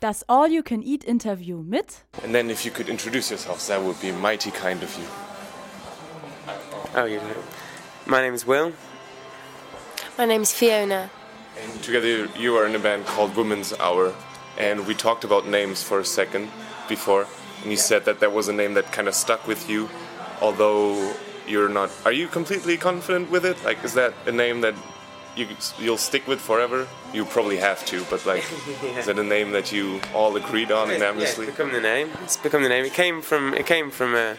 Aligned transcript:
Das 0.00 0.22
All-You-Can-Eat-Interview 0.28 1.60
mit 1.64 2.04
And 2.22 2.32
then 2.32 2.50
if 2.50 2.64
you 2.64 2.70
could 2.70 2.88
introduce 2.88 3.30
yourselves, 3.30 3.66
that 3.66 3.82
would 3.82 4.00
be 4.00 4.12
mighty 4.12 4.52
kind 4.52 4.84
of 4.84 4.96
you. 4.96 5.04
Oh, 6.94 7.04
you 7.04 7.16
know. 7.16 7.42
My 8.06 8.22
name's 8.22 8.46
Will. 8.46 8.72
My 10.16 10.24
name 10.24 10.42
is 10.42 10.52
Fiona. 10.52 11.10
And 11.60 11.82
together 11.82 12.28
you 12.38 12.56
are 12.56 12.64
in 12.64 12.76
a 12.76 12.78
band 12.78 13.06
called 13.06 13.34
Woman's 13.34 13.72
Hour. 13.80 14.14
And 14.56 14.86
we 14.86 14.94
talked 14.94 15.24
about 15.24 15.48
names 15.48 15.82
for 15.82 15.98
a 15.98 16.04
second 16.04 16.48
before. 16.88 17.26
And 17.62 17.72
you 17.72 17.76
said 17.76 18.04
that 18.04 18.20
there 18.20 18.30
was 18.30 18.46
a 18.46 18.52
name 18.52 18.74
that 18.74 18.92
kind 18.92 19.08
of 19.08 19.14
stuck 19.16 19.48
with 19.48 19.68
you, 19.68 19.88
although 20.40 21.12
you're 21.48 21.68
not. 21.68 21.90
Are 22.04 22.12
you 22.12 22.28
completely 22.28 22.76
confident 22.76 23.32
with 23.32 23.44
it? 23.44 23.64
Like, 23.64 23.82
is 23.82 23.94
that 23.94 24.14
a 24.26 24.32
name 24.32 24.60
that 24.60 24.74
you, 25.38 25.46
you'll 25.78 25.96
stick 25.98 26.26
with 26.26 26.40
forever? 26.40 26.86
You 27.12 27.24
probably 27.24 27.56
have 27.58 27.84
to, 27.86 28.04
but 28.10 28.24
like, 28.26 28.44
Yeah. 28.82 28.98
is 28.98 29.06
that 29.06 29.18
a 29.18 29.22
name 29.22 29.52
that 29.52 29.72
you 29.72 30.00
all 30.14 30.36
agreed 30.36 30.70
on 30.72 30.88
Yeah, 30.88 30.94
unanimously? 30.94 31.46
it's 31.46 31.56
become 31.56 31.72
the 31.72 31.80
name. 31.80 32.10
It's 32.24 32.36
become 32.36 32.62
the 32.62 32.68
name. 32.68 32.84
It 32.84 32.94
came 32.94 33.22
from. 33.22 33.54
It 33.54 33.66
came 33.66 33.90
from 33.90 34.14
a. 34.14 34.36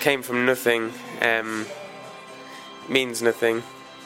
Came 0.00 0.22
from 0.22 0.46
nothing. 0.46 0.92
Um, 1.22 1.66
means 2.88 3.20
nothing, 3.20 3.62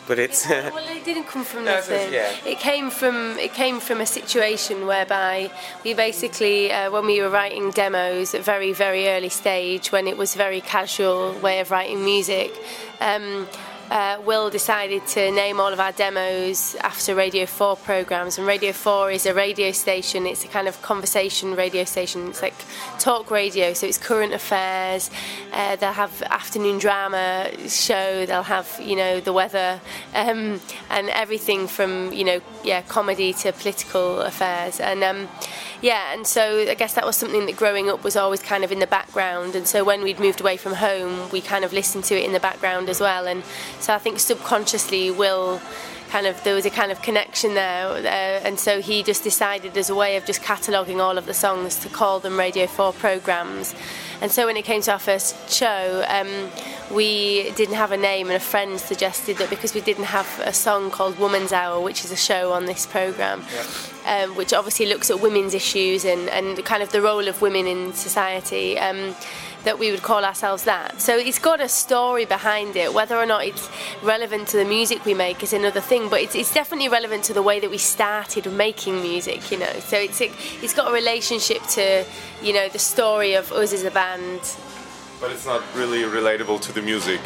but 0.08 0.18
it's. 0.18 0.48
well, 0.48 0.72
it 0.96 1.04
didn't 1.04 1.24
come 1.24 1.44
from 1.44 1.64
No, 1.64 1.74
nothing. 1.76 2.12
yeah. 2.12 2.32
It 2.46 2.58
came 2.58 2.90
from 2.90 3.38
it 3.38 3.52
came 3.52 3.78
from 3.80 4.00
a 4.00 4.06
situation 4.06 4.86
whereby 4.86 5.50
we 5.84 5.94
basically, 5.94 6.72
uh, 6.72 6.90
when 6.90 7.06
we 7.06 7.20
were 7.20 7.28
writing 7.30 7.70
demos 7.70 8.34
at 8.34 8.42
very 8.42 8.72
very 8.72 9.08
early 9.08 9.28
stage, 9.28 9.92
when 9.92 10.06
it 10.06 10.16
was 10.16 10.34
very 10.34 10.60
casual 10.60 11.32
way 11.40 11.60
of 11.60 11.70
writing 11.70 12.04
music. 12.04 12.52
Um, 13.00 13.46
uh, 13.92 14.18
Will 14.24 14.48
decided 14.48 15.06
to 15.08 15.30
name 15.30 15.60
all 15.60 15.70
of 15.70 15.78
our 15.78 15.92
demos 15.92 16.74
after 16.76 17.14
Radio 17.14 17.44
4 17.44 17.76
programs, 17.76 18.38
and 18.38 18.46
Radio 18.46 18.72
4 18.72 19.10
is 19.10 19.26
a 19.26 19.34
radio 19.34 19.70
station. 19.70 20.26
It's 20.26 20.46
a 20.46 20.48
kind 20.48 20.66
of 20.66 20.80
conversation 20.80 21.54
radio 21.54 21.84
station. 21.84 22.28
It's 22.28 22.40
like 22.40 22.54
talk 22.98 23.30
radio, 23.30 23.74
so 23.74 23.86
it's 23.86 23.98
current 23.98 24.32
affairs. 24.32 25.10
Uh, 25.52 25.76
they'll 25.76 25.92
have 25.92 26.22
afternoon 26.22 26.78
drama 26.78 27.50
show. 27.68 28.24
They'll 28.24 28.44
have 28.44 28.80
you 28.82 28.96
know 28.96 29.20
the 29.20 29.32
weather 29.34 29.78
um, 30.14 30.62
and 30.88 31.10
everything 31.10 31.66
from 31.66 32.14
you 32.14 32.24
know 32.24 32.40
yeah 32.64 32.80
comedy 32.80 33.34
to 33.34 33.52
political 33.52 34.22
affairs 34.22 34.80
and. 34.80 35.04
Um, 35.04 35.28
yeah, 35.82 36.14
and 36.14 36.24
so 36.24 36.60
I 36.60 36.74
guess 36.74 36.94
that 36.94 37.04
was 37.04 37.16
something 37.16 37.46
that 37.46 37.56
growing 37.56 37.90
up 37.90 38.04
was 38.04 38.14
always 38.14 38.40
kind 38.40 38.62
of 38.62 38.70
in 38.70 38.78
the 38.78 38.86
background. 38.86 39.56
And 39.56 39.66
so 39.66 39.82
when 39.82 40.04
we'd 40.04 40.20
moved 40.20 40.40
away 40.40 40.56
from 40.56 40.74
home, 40.74 41.28
we 41.30 41.40
kind 41.40 41.64
of 41.64 41.72
listened 41.72 42.04
to 42.04 42.14
it 42.14 42.24
in 42.24 42.32
the 42.32 42.38
background 42.38 42.88
as 42.88 43.00
well. 43.00 43.26
And 43.26 43.42
so 43.82 43.92
I 43.92 43.98
think 43.98 44.20
subconsciously, 44.20 45.10
Will 45.10 45.60
kind 46.10 46.26
of 46.26 46.44
there 46.44 46.54
was 46.54 46.66
a 46.66 46.70
kind 46.70 46.92
of 46.92 47.00
connection 47.00 47.54
there. 47.54 47.88
Uh, 47.88 48.46
and 48.46 48.60
so 48.60 48.80
he 48.80 49.02
just 49.02 49.24
decided, 49.24 49.76
as 49.76 49.90
a 49.90 49.94
way 49.94 50.16
of 50.16 50.26
just 50.26 50.42
cataloguing 50.42 51.00
all 51.00 51.18
of 51.18 51.26
the 51.26 51.34
songs, 51.34 51.78
to 51.80 51.88
call 51.88 52.20
them 52.20 52.38
Radio 52.38 52.66
4 52.66 52.92
programs. 52.92 53.74
And 54.22 54.30
so 54.30 54.46
when 54.46 54.56
it 54.56 54.64
came 54.64 54.80
to 54.82 54.92
our 54.92 55.00
first 55.00 55.50
show, 55.50 56.04
um, 56.06 56.48
we 56.94 57.50
didn't 57.56 57.74
have 57.74 57.90
a 57.90 57.96
name, 57.96 58.28
and 58.28 58.36
a 58.36 58.40
friend 58.40 58.78
suggested 58.78 59.36
that 59.38 59.50
because 59.50 59.74
we 59.74 59.80
didn't 59.80 60.04
have 60.04 60.28
a 60.44 60.52
song 60.52 60.92
called 60.92 61.18
Woman's 61.18 61.52
Hour, 61.52 61.80
which 61.80 62.04
is 62.04 62.12
a 62.12 62.16
show 62.16 62.52
on 62.52 62.66
this 62.66 62.86
programme, 62.86 63.42
um, 64.06 64.36
which 64.36 64.52
obviously 64.52 64.86
looks 64.86 65.10
at 65.10 65.20
women's 65.20 65.54
issues 65.54 66.04
and, 66.04 66.28
and 66.28 66.64
kind 66.64 66.84
of 66.84 66.92
the 66.92 67.02
role 67.02 67.26
of 67.26 67.42
women 67.42 67.66
in 67.66 67.92
society. 67.94 68.78
Um, 68.78 69.16
that 69.64 69.78
we 69.78 69.90
would 69.90 70.02
call 70.02 70.24
ourselves 70.24 70.64
that. 70.64 71.00
So 71.00 71.16
it's 71.16 71.38
got 71.38 71.60
a 71.60 71.68
story 71.68 72.24
behind 72.24 72.76
it. 72.76 72.92
Whether 72.92 73.16
or 73.16 73.26
not 73.26 73.44
it's 73.44 73.68
relevant 74.02 74.48
to 74.48 74.56
the 74.56 74.64
music 74.64 75.04
we 75.04 75.14
make 75.14 75.42
is 75.42 75.52
another 75.52 75.80
thing, 75.80 76.08
but 76.08 76.20
it's, 76.20 76.34
it's 76.34 76.52
definitely 76.52 76.88
relevant 76.88 77.24
to 77.24 77.32
the 77.32 77.42
way 77.42 77.60
that 77.60 77.70
we 77.70 77.78
started 77.78 78.50
making 78.52 79.00
music, 79.02 79.50
you 79.50 79.58
know. 79.58 79.72
So 79.80 79.96
it's 79.96 80.20
it's 80.20 80.74
got 80.74 80.90
a 80.90 80.92
relationship 80.92 81.62
to, 81.68 82.04
you 82.42 82.52
know, 82.52 82.68
the 82.68 82.78
story 82.78 83.34
of 83.34 83.52
us 83.52 83.72
as 83.72 83.84
a 83.84 83.90
band. 83.90 84.11
But 85.20 85.30
it's 85.30 85.46
not 85.46 85.62
really 85.74 86.02
relatable 86.02 86.60
to 86.62 86.72
the 86.72 86.82
music, 86.82 87.20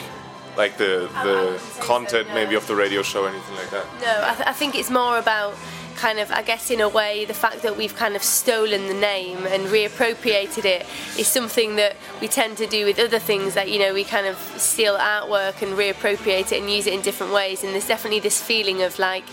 like 0.57 0.77
the 0.77 1.09
oh, 1.15 1.53
the 1.53 1.81
content 1.81 2.29
maybe 2.35 2.55
of 2.55 2.67
the 2.67 2.75
radio 2.75 3.03
show 3.03 3.25
or 3.25 3.29
anything 3.29 3.57
like 3.57 3.71
that. 3.71 3.87
No, 4.01 4.29
I, 4.29 4.35
th- 4.35 4.49
I 4.49 4.53
think 4.53 4.75
it's 4.75 4.91
more 4.91 5.19
about 5.19 5.55
kind 5.97 6.19
of, 6.19 6.31
I 6.31 6.43
guess, 6.43 6.71
in 6.71 6.81
a 6.81 6.89
way, 6.89 7.25
the 7.25 7.35
fact 7.35 7.63
that 7.63 7.77
we've 7.77 7.97
kind 7.97 8.15
of 8.17 8.23
stolen 8.23 8.87
the 8.87 8.95
name 8.95 9.39
and 9.47 9.65
reappropriated 9.67 10.65
it 10.65 10.87
is 11.19 11.27
something 11.27 11.77
that 11.77 11.97
we 12.21 12.29
tend 12.29 12.59
to 12.59 12.67
do 12.67 12.85
with 12.85 12.99
other 12.99 13.19
things 13.19 13.55
that, 13.55 13.71
you 13.71 13.79
know, 13.79 13.95
we 13.95 14.05
kind 14.05 14.27
of 14.27 14.37
steal 14.57 14.97
artwork 14.97 15.63
and 15.63 15.73
reappropriate 15.77 16.53
it 16.53 16.61
and 16.61 16.71
use 16.71 16.87
it 16.87 16.93
in 16.93 17.01
different 17.01 17.33
ways. 17.33 17.65
And 17.65 17.73
there's 17.73 17.89
definitely 17.89 18.21
this 18.21 18.41
feeling 18.41 18.83
of 18.83 18.99
like, 18.99 19.25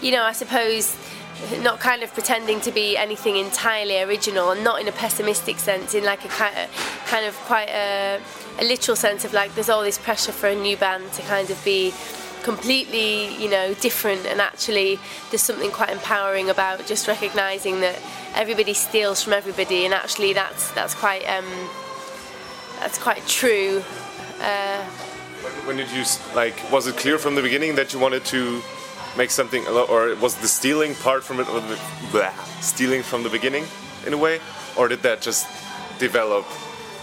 you 0.00 0.10
know, 0.10 0.22
I 0.22 0.32
suppose 0.32 0.96
not 1.62 1.80
kind 1.80 2.02
of 2.02 2.12
pretending 2.12 2.60
to 2.60 2.72
be 2.72 2.96
anything 2.96 3.36
entirely 3.36 4.00
original 4.02 4.50
and 4.50 4.64
not 4.64 4.80
in 4.80 4.88
a 4.88 4.92
pessimistic 4.92 5.58
sense 5.58 5.94
in 5.94 6.04
like 6.04 6.24
a 6.24 6.28
kind 6.28 6.56
of, 6.56 7.04
kind 7.06 7.24
of 7.24 7.34
quite 7.46 7.68
a, 7.68 8.20
a 8.60 8.64
literal 8.64 8.96
sense 8.96 9.24
of 9.24 9.32
like 9.32 9.54
there's 9.54 9.68
all 9.68 9.82
this 9.82 9.98
pressure 9.98 10.32
for 10.32 10.48
a 10.48 10.54
new 10.54 10.76
band 10.76 11.10
to 11.12 11.22
kind 11.22 11.50
of 11.50 11.64
be 11.64 11.92
completely 12.42 13.34
you 13.42 13.50
know 13.50 13.74
different 13.74 14.24
and 14.26 14.40
actually 14.40 14.98
there's 15.30 15.42
something 15.42 15.70
quite 15.70 15.90
empowering 15.90 16.50
about 16.50 16.84
just 16.86 17.08
recognizing 17.08 17.80
that 17.80 18.00
everybody 18.34 18.72
steals 18.72 19.22
from 19.22 19.32
everybody 19.32 19.84
and 19.84 19.92
actually 19.92 20.32
that's 20.32 20.70
that's 20.72 20.94
quite 20.94 21.24
um 21.28 21.46
that's 22.80 22.98
quite 22.98 23.26
true 23.26 23.82
uh, 24.40 24.84
When, 25.42 25.52
when 25.66 25.76
did 25.76 25.90
you 25.90 26.04
like? 26.34 26.54
Was 26.70 26.86
it 26.86 26.96
clear 26.96 27.18
from 27.18 27.34
the 27.34 27.42
beginning 27.42 27.74
that 27.76 27.92
you 27.92 27.98
wanted 27.98 28.24
to 28.26 28.62
make 29.18 29.30
something, 29.30 29.66
or 29.66 30.14
was 30.16 30.36
the 30.36 30.48
stealing 30.48 30.94
part 30.94 31.24
from 31.24 31.40
it, 31.40 31.48
or 31.48 31.60
blah, 32.12 32.32
stealing 32.60 33.02
from 33.02 33.22
the 33.24 33.28
beginning 33.28 33.64
in 34.06 34.12
a 34.14 34.16
way, 34.16 34.40
or 34.78 34.88
did 34.88 35.02
that 35.02 35.20
just 35.20 35.46
develop? 35.98 36.46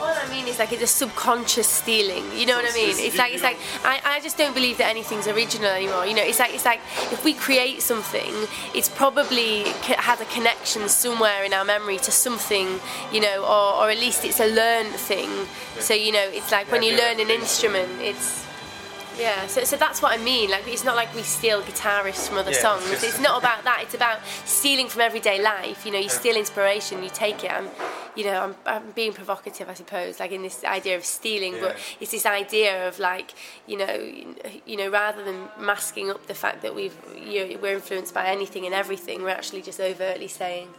All 0.02 0.08
I 0.08 0.30
mean 0.30 0.48
is 0.48 0.60
like 0.60 0.72
it's 0.74 0.84
a 0.84 0.88
subconscious 0.88 1.68
stealing. 1.68 2.24
You 2.38 2.46
know 2.46 2.56
what 2.56 2.70
I 2.70 2.74
mean? 2.74 2.96
It's 2.98 3.18
like 3.18 3.34
it's 3.34 3.44
like 3.44 3.58
I, 3.84 4.02
I 4.04 4.20
just 4.22 4.38
don't 4.38 4.54
believe 4.54 4.78
that 4.78 4.90
anything's 4.90 5.28
original 5.28 5.70
anymore. 5.70 6.06
You 6.06 6.16
know, 6.16 6.24
it's 6.24 6.40
like 6.40 6.54
it's 6.54 6.66
like 6.66 6.80
if 7.12 7.24
we 7.24 7.34
create 7.34 7.82
something, 7.82 8.34
it's 8.74 8.90
probably 8.90 9.64
has 10.10 10.20
a 10.22 10.26
connection 10.26 10.88
somewhere 10.90 11.44
in 11.44 11.54
our 11.54 11.66
memory 11.66 11.98
to 11.98 12.12
something. 12.12 12.80
You 13.12 13.22
know, 13.22 13.44
or, 13.44 13.84
or 13.84 13.90
at 13.90 13.98
least 13.98 14.26
it's 14.26 14.40
a 14.40 14.48
learned 14.48 14.96
thing. 14.96 15.30
So 15.80 15.94
you 15.94 16.12
know, 16.12 16.28
it's 16.32 16.52
like 16.52 16.72
when 16.72 16.84
you 16.84 16.96
learn 16.98 17.20
an 17.20 17.30
instrument, 17.30 18.02
it's 18.02 18.45
yeah, 19.18 19.48
so, 19.48 19.64
so 19.64 19.76
that's 19.78 20.02
what 20.02 20.18
I 20.18 20.24
mean. 20.24 20.50
Like, 20.50 20.68
it's 20.68 20.84
not 20.84 20.96
like 20.96 21.14
we 21.16 21.22
steal 21.22 21.62
guitarists 21.62 22.28
from 22.28 22.38
other 22.38 22.52
Yeah, 22.52 22.60
songs. 22.62 22.90
it's 22.92 23.04
It's, 23.04 23.20
not 23.20 23.40
about 23.40 23.64
that. 23.64 23.80
It's 23.84 23.94
about 23.94 24.20
stealing 24.46 24.88
from 24.88 25.02
everyday 25.02 25.42
life. 25.42 25.86
You 25.86 25.92
know, 25.92 26.00
you 26.00 26.10
steal 26.10 26.36
inspiration, 26.36 27.02
you 27.04 27.10
take 27.10 27.44
it. 27.44 27.52
I'm, 27.52 27.70
you 28.16 28.26
know, 28.26 28.42
I'm, 28.42 28.56
I'm 28.66 28.92
being 28.92 29.14
provocative, 29.14 29.70
I 29.70 29.74
suppose, 29.74 30.20
like 30.20 30.32
in 30.32 30.42
this 30.42 30.64
idea 30.64 30.96
of 30.98 31.06
stealing. 31.06 31.56
But 31.60 31.78
it's 32.00 32.12
this 32.12 32.26
idea 32.26 32.88
of 32.88 33.00
like, 33.00 33.34
you 33.68 33.78
know, 33.78 33.94
you 34.66 34.78
know, 34.78 34.90
rather 34.90 35.24
than 35.24 35.48
masking 35.60 36.10
up 36.10 36.28
the 36.28 36.34
fact 36.34 36.62
that 36.64 36.76
we've, 36.76 36.96
you 37.16 37.48
know, 37.48 37.60
we're 37.62 37.76
influenced 37.76 38.14
by 38.14 38.28
anything 38.28 38.66
and 38.66 38.74
everything, 38.76 39.22
we're 39.24 39.30
actually 39.30 39.62
just 39.62 39.80
overtly 39.80 40.28
saying, 40.28 40.70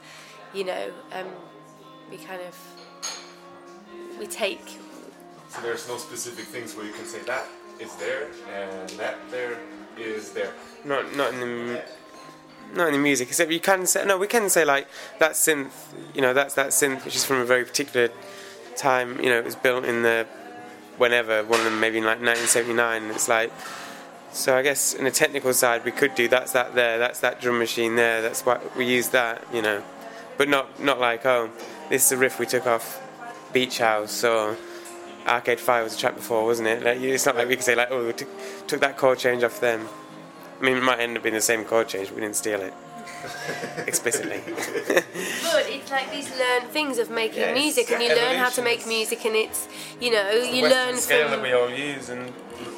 you 0.55 0.65
know, 0.65 0.91
um, 1.13 1.27
we 2.11 2.17
kind 2.19 2.41
of, 2.43 2.57
we 4.19 4.27
take 4.27 4.61
So 5.49 5.61
there's 5.63 5.89
no 5.89 5.97
specific 5.97 6.45
things 6.47 6.75
where 6.77 6.87
you 6.87 6.93
can 6.93 7.05
say 7.07 7.21
that 7.27 7.45
is 7.81 7.95
there 7.97 8.29
and 8.53 8.89
that 8.91 9.17
there 9.31 9.59
is 9.99 10.33
there. 10.33 10.53
not 10.85 11.15
not 11.17 11.33
in 11.35 11.41
the 11.41 11.83
not 12.75 12.89
in 12.89 12.95
the 12.95 12.99
music. 12.99 13.29
Except 13.29 13.51
you 13.51 13.61
can 13.61 13.87
say 13.87 14.05
no. 14.05 14.19
We 14.19 14.27
can 14.27 14.49
say 14.49 14.65
like 14.65 14.89
that 15.19 15.33
synth. 15.33 15.71
You 16.15 16.23
know, 16.23 16.35
that's 16.35 16.55
that 16.55 16.69
synth 16.69 17.05
which 17.05 17.17
is 17.17 17.25
from 17.25 17.39
a 17.39 17.45
very 17.45 17.65
particular 17.65 18.11
time. 18.77 19.21
You 19.21 19.31
know, 19.31 19.39
it 19.39 19.45
was 19.45 19.57
built 19.57 19.85
in 19.85 20.03
the 20.03 20.27
whenever 20.99 21.45
one 21.45 21.61
of 21.61 21.65
them 21.65 21.81
maybe 21.81 21.99
in 21.99 22.05
like 22.05 22.21
1979. 22.21 23.05
It's 23.11 23.29
like 23.29 23.53
so. 24.33 24.57
I 24.57 24.63
guess 24.63 24.95
in 24.95 25.07
a 25.07 25.11
technical 25.11 25.53
side, 25.53 25.85
we 25.85 25.93
could 25.93 26.15
do 26.15 26.29
that's 26.29 26.53
that 26.53 26.75
there. 26.75 26.99
That's 26.99 27.21
that 27.21 27.41
drum 27.41 27.59
machine 27.59 27.97
there. 27.97 28.23
That's 28.23 28.45
why 28.45 28.61
we 28.77 28.87
use 28.87 29.11
that. 29.11 29.45
You 29.53 29.63
know, 29.63 29.83
but 30.37 30.49
not 30.49 30.81
not 30.83 30.99
like 30.99 31.25
oh, 31.27 31.51
this 31.89 32.07
is 32.07 32.13
a 32.13 32.17
riff 32.17 32.39
we 32.39 32.47
took 32.47 32.67
off 32.67 33.01
Beach 33.53 33.79
House 33.79 34.25
or. 34.25 34.57
Arcade 35.27 35.61
Fire 35.61 35.83
was 35.83 35.95
a 35.95 35.99
track 35.99 36.15
before, 36.15 36.45
wasn't 36.45 36.69
it? 36.69 36.83
Like, 36.83 37.01
it's 37.01 37.27
not 37.27 37.37
like 37.37 37.49
we 37.49 37.57
can 37.57 37.65
say 37.65 37.75
like, 37.75 37.89
oh, 37.91 38.07
we 38.07 38.13
took, 38.13 38.29
took 38.67 38.81
that 38.81 38.97
chord 38.97 39.19
change 39.19 39.43
off 39.43 39.61
them. 39.61 39.89
I 40.61 40.65
mean, 40.65 40.77
it 40.77 40.83
might 40.83 41.01
end 41.01 41.17
up 41.17 41.23
being 41.23 41.35
the 41.35 41.41
same 41.41 41.65
chord 41.65 41.89
change, 41.89 42.09
but 42.09 42.17
we 42.17 42.23
didn't 42.23 42.37
steal 42.37 42.61
it 42.61 42.73
explicitly. 43.87 44.41
But 44.47 45.67
it's 45.69 45.91
like 45.91 46.11
these 46.11 46.31
learned 46.39 46.69
things 46.71 46.99
of 46.99 47.11
making 47.11 47.41
Yeah, 47.41 47.55
music, 47.55 47.91
and 47.91 48.03
you 48.03 48.09
learn 48.15 48.37
how 48.37 48.51
to 48.51 48.63
make 48.63 48.87
music, 48.87 49.25
and 49.25 49.35
it's 49.35 49.69
you 50.01 50.11
know 50.11 50.31
you 50.31 50.63
learn 50.63 50.97
from 50.97 51.31
that 51.31 51.43
we 51.43 51.53
all 51.53 51.71
use, 51.71 52.09
and 52.09 52.33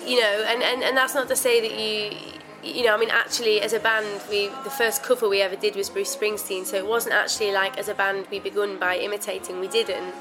you 0.06 0.20
know, 0.20 0.44
and, 0.48 0.62
and, 0.62 0.82
and 0.82 0.96
that's 0.96 1.14
not 1.14 1.28
to 1.28 1.36
say 1.36 1.60
that 1.60 1.78
you 1.78 2.16
you 2.62 2.84
know, 2.84 2.94
I 2.94 2.98
mean, 2.98 3.10
actually, 3.10 3.60
as 3.60 3.72
a 3.72 3.78
band, 3.78 4.20
we 4.28 4.48
the 4.64 4.70
first 4.70 5.02
cover 5.02 5.28
we 5.28 5.40
ever 5.40 5.56
did 5.56 5.76
was 5.76 5.88
Bruce 5.88 6.14
Springsteen, 6.14 6.64
so 6.64 6.76
it 6.76 6.86
wasn't 6.86 7.14
actually 7.14 7.52
like 7.52 7.78
as 7.78 7.88
a 7.88 7.94
band 7.94 8.26
we 8.30 8.40
begun 8.40 8.78
by 8.78 8.96
imitating. 8.98 9.60
We 9.60 9.68
didn't, 9.68 10.12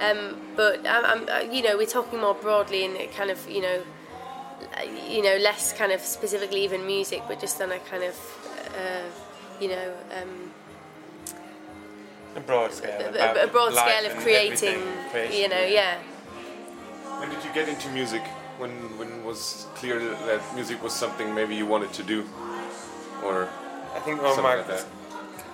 um, 0.00 0.36
but 0.56 0.86
I'm, 0.86 1.04
I'm, 1.04 1.28
uh, 1.28 1.52
you 1.52 1.62
know, 1.62 1.76
we're 1.76 1.86
talking 1.86 2.20
more 2.20 2.34
broadly 2.34 2.84
and 2.84 3.10
kind 3.12 3.30
of, 3.30 3.48
you 3.48 3.62
know, 3.62 3.82
you 5.08 5.22
know, 5.22 5.36
less 5.36 5.72
kind 5.72 5.92
of 5.92 6.00
specifically 6.00 6.64
even 6.64 6.86
music, 6.86 7.22
but 7.28 7.40
just 7.40 7.60
on 7.60 7.72
a 7.72 7.78
kind 7.80 8.04
of, 8.04 8.14
uh, 8.76 9.60
you 9.60 9.68
know, 9.68 9.94
um, 10.20 10.52
a 12.36 12.40
broad 12.40 12.72
scale. 12.72 13.00
a, 13.00 13.08
about 13.08 13.44
a 13.44 13.46
broad 13.48 13.72
life 13.74 13.98
scale 13.98 14.10
of 14.10 14.22
creating, 14.22 14.82
creation, 15.10 15.40
you 15.40 15.48
know, 15.48 15.64
yeah. 15.64 15.98
When 17.20 17.30
did 17.30 17.44
you 17.44 17.52
get 17.52 17.68
into 17.68 17.88
music? 17.90 18.22
When 18.58 18.70
when 18.98 19.24
was 19.24 19.66
clear 19.74 19.98
that 19.98 20.40
music 20.54 20.82
was 20.82 20.92
something 20.92 21.34
maybe 21.34 21.56
you 21.56 21.66
wanted 21.66 21.92
to 21.94 22.02
do, 22.02 22.24
or 23.24 23.48
I 23.94 24.00
think 24.00 24.22
all 24.22 24.36
my 24.36 24.56
like 24.56 24.68
that? 24.68 24.86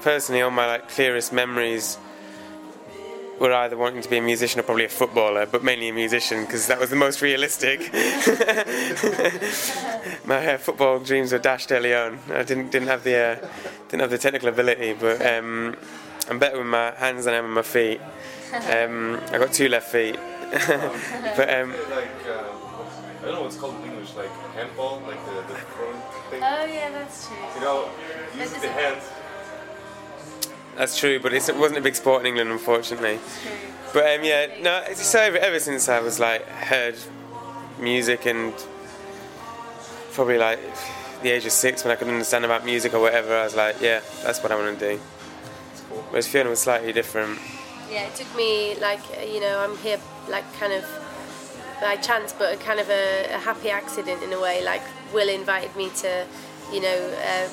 personally 0.02 0.42
all 0.42 0.50
my 0.50 0.66
like 0.66 0.88
clearest 0.88 1.32
memories 1.32 1.98
were 3.40 3.52
either 3.54 3.76
wanting 3.76 4.02
to 4.02 4.08
be 4.08 4.18
a 4.18 4.22
musician 4.22 4.60
or 4.60 4.62
probably 4.62 4.84
a 4.84 4.88
footballer, 4.88 5.46
but 5.46 5.64
mainly 5.64 5.88
a 5.88 5.92
musician 5.92 6.44
because 6.44 6.66
that 6.66 6.78
was 6.78 6.90
the 6.90 6.96
most 6.96 7.22
realistic. 7.22 7.80
my 10.26 10.54
uh, 10.54 10.58
football 10.58 11.00
dreams 11.00 11.32
were 11.32 11.38
dashed 11.38 11.72
early 11.72 11.94
on. 11.94 12.18
I 12.30 12.42
didn't 12.42 12.70
didn't 12.70 12.88
have 12.88 13.02
the 13.02 13.16
uh, 13.16 13.36
didn't 13.88 14.02
have 14.02 14.10
the 14.10 14.18
technical 14.18 14.50
ability, 14.50 14.92
but 14.92 15.24
um, 15.24 15.74
I'm 16.28 16.38
better 16.38 16.58
with 16.58 16.66
my 16.66 16.90
hands 16.92 17.24
than 17.24 17.32
I 17.32 17.38
am 17.38 17.44
with 17.44 17.54
my 17.54 17.62
feet. 17.62 18.00
Um, 18.70 19.18
I 19.32 19.38
got 19.38 19.54
two 19.54 19.68
left 19.68 19.90
feet, 19.90 20.18
but 21.36 21.54
um, 21.54 21.70
like 21.90 22.10
uh, 22.28 22.44
I 23.20 23.24
don't 23.24 23.34
know 23.34 23.42
what's 23.42 23.56
called 23.56 23.82
in 23.82 23.90
English, 23.90 24.14
like 24.16 24.30
handball, 24.54 25.00
like 25.06 25.24
the 25.24 25.40
the 25.50 25.58
throwing 25.72 26.02
thing. 26.30 26.42
Oh 26.42 26.64
yeah, 26.66 26.90
that's 26.90 27.26
true. 27.26 27.36
You 27.54 27.60
know, 27.62 27.88
use 28.36 28.52
the 28.52 28.68
hands. 28.68 29.04
That's 30.80 30.98
true, 30.98 31.20
but 31.20 31.34
it 31.34 31.42
wasn't 31.58 31.76
a 31.76 31.82
big 31.82 31.94
sport 31.94 32.22
in 32.22 32.28
England, 32.28 32.50
unfortunately. 32.50 33.18
But 33.92 34.18
um, 34.18 34.24
yeah, 34.24 34.46
no. 34.62 34.82
So 34.94 35.20
ever, 35.20 35.36
ever 35.36 35.60
since 35.60 35.90
I 35.90 36.00
was 36.00 36.18
like 36.18 36.46
heard 36.46 36.96
music 37.78 38.24
and 38.24 38.54
probably 40.12 40.38
like 40.38 40.58
the 41.20 41.32
age 41.32 41.44
of 41.44 41.52
six 41.52 41.84
when 41.84 41.92
I 41.92 41.96
could 41.96 42.08
understand 42.08 42.46
about 42.46 42.64
music 42.64 42.94
or 42.94 43.00
whatever, 43.00 43.36
I 43.36 43.44
was 43.44 43.54
like, 43.54 43.78
yeah, 43.82 44.00
that's 44.22 44.42
what 44.42 44.52
I 44.52 44.56
want 44.56 44.78
to 44.78 44.92
do. 44.92 44.98
Whereas 46.08 46.26
Fiona 46.26 46.48
was 46.48 46.60
slightly 46.60 46.94
different. 46.94 47.38
Yeah, 47.92 48.06
it 48.06 48.14
took 48.14 48.34
me 48.34 48.74
like 48.80 49.02
you 49.30 49.40
know 49.40 49.58
I'm 49.58 49.76
here 49.84 50.00
like 50.30 50.50
kind 50.54 50.72
of 50.72 50.86
by 51.82 51.96
chance, 51.96 52.32
but 52.32 52.54
a 52.54 52.56
kind 52.56 52.80
of 52.80 52.88
a, 52.88 53.26
a 53.34 53.38
happy 53.38 53.68
accident 53.68 54.22
in 54.22 54.32
a 54.32 54.40
way. 54.40 54.64
Like 54.64 54.82
Will 55.12 55.28
invited 55.28 55.76
me 55.76 55.90
to, 55.96 56.26
you 56.72 56.80
know, 56.80 57.14
uh, 57.22 57.48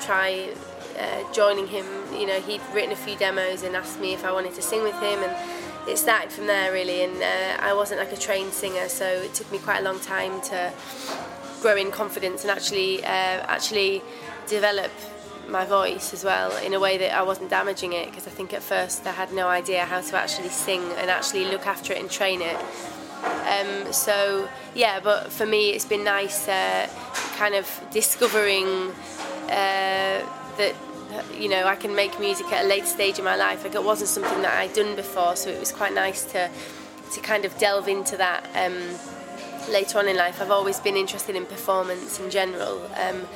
try 0.00 0.54
uh, 1.02 1.32
joining 1.32 1.66
him. 1.66 1.86
You 2.12 2.26
know, 2.26 2.40
he'd 2.40 2.60
written 2.72 2.92
a 2.92 2.96
few 2.96 3.16
demos 3.16 3.62
and 3.62 3.74
asked 3.76 4.00
me 4.00 4.14
if 4.14 4.24
I 4.24 4.32
wanted 4.32 4.54
to 4.54 4.62
sing 4.62 4.82
with 4.82 4.94
him, 5.00 5.18
and 5.22 5.88
it 5.88 5.98
started 5.98 6.30
from 6.30 6.46
there 6.46 6.72
really. 6.72 7.02
And 7.02 7.16
uh, 7.22 7.62
I 7.62 7.74
wasn't 7.74 8.00
like 8.00 8.12
a 8.12 8.16
trained 8.16 8.52
singer, 8.52 8.88
so 8.88 9.06
it 9.06 9.34
took 9.34 9.50
me 9.50 9.58
quite 9.58 9.80
a 9.80 9.82
long 9.82 10.00
time 10.00 10.40
to 10.42 10.72
grow 11.62 11.76
in 11.76 11.90
confidence 11.90 12.42
and 12.42 12.50
actually 12.50 13.02
uh, 13.04 13.38
actually 13.56 14.02
develop 14.48 14.90
my 15.48 15.64
voice 15.64 16.12
as 16.12 16.24
well 16.24 16.54
in 16.64 16.74
a 16.74 16.80
way 16.80 16.98
that 16.98 17.12
I 17.16 17.22
wasn't 17.22 17.50
damaging 17.50 17.92
it 17.92 18.06
because 18.06 18.26
I 18.26 18.30
think 18.30 18.52
at 18.52 18.62
first 18.62 19.06
I 19.06 19.12
had 19.12 19.32
no 19.32 19.48
idea 19.48 19.84
how 19.84 20.00
to 20.00 20.16
actually 20.16 20.48
sing 20.48 20.82
and 20.98 21.10
actually 21.10 21.44
look 21.46 21.66
after 21.66 21.92
it 21.92 22.00
and 22.00 22.10
train 22.10 22.40
it. 22.42 22.56
Um, 23.24 23.92
so 23.92 24.48
yeah, 24.74 25.00
but 25.00 25.32
for 25.32 25.46
me 25.46 25.70
it's 25.70 25.84
been 25.84 26.04
nice 26.04 26.48
uh, 26.48 26.88
kind 27.36 27.54
of 27.54 27.66
discovering 27.92 28.90
uh, 29.48 30.18
that 30.58 30.74
you 31.38 31.48
know 31.48 31.64
I 31.64 31.76
can 31.76 31.94
make 31.94 32.18
music 32.20 32.46
at 32.52 32.64
a 32.64 32.68
later 32.68 32.86
stage 32.86 33.18
in 33.18 33.24
my 33.24 33.36
life. 33.36 33.64
Like 33.64 33.74
it 33.74 33.84
wasn't 33.84 34.08
something 34.08 34.42
that 34.42 34.54
I'd 34.58 34.72
done 34.72 34.96
before, 34.96 35.36
so 35.36 35.50
it 35.50 35.60
was 35.60 35.72
quite 35.72 35.94
nice 35.94 36.24
to 36.32 36.50
to 37.12 37.20
kind 37.20 37.44
of 37.44 37.56
delve 37.58 37.88
into 37.88 38.16
that. 38.16 38.44
Um, 38.54 38.78
later 39.70 39.98
on 39.98 40.08
in 40.08 40.16
life, 40.16 40.40
I've 40.40 40.50
always 40.50 40.80
been 40.80 40.96
interested 40.96 41.36
in 41.36 41.46
performance 41.46 42.18
in 42.18 42.30
general, 42.30 42.82
um, 42.96 43.26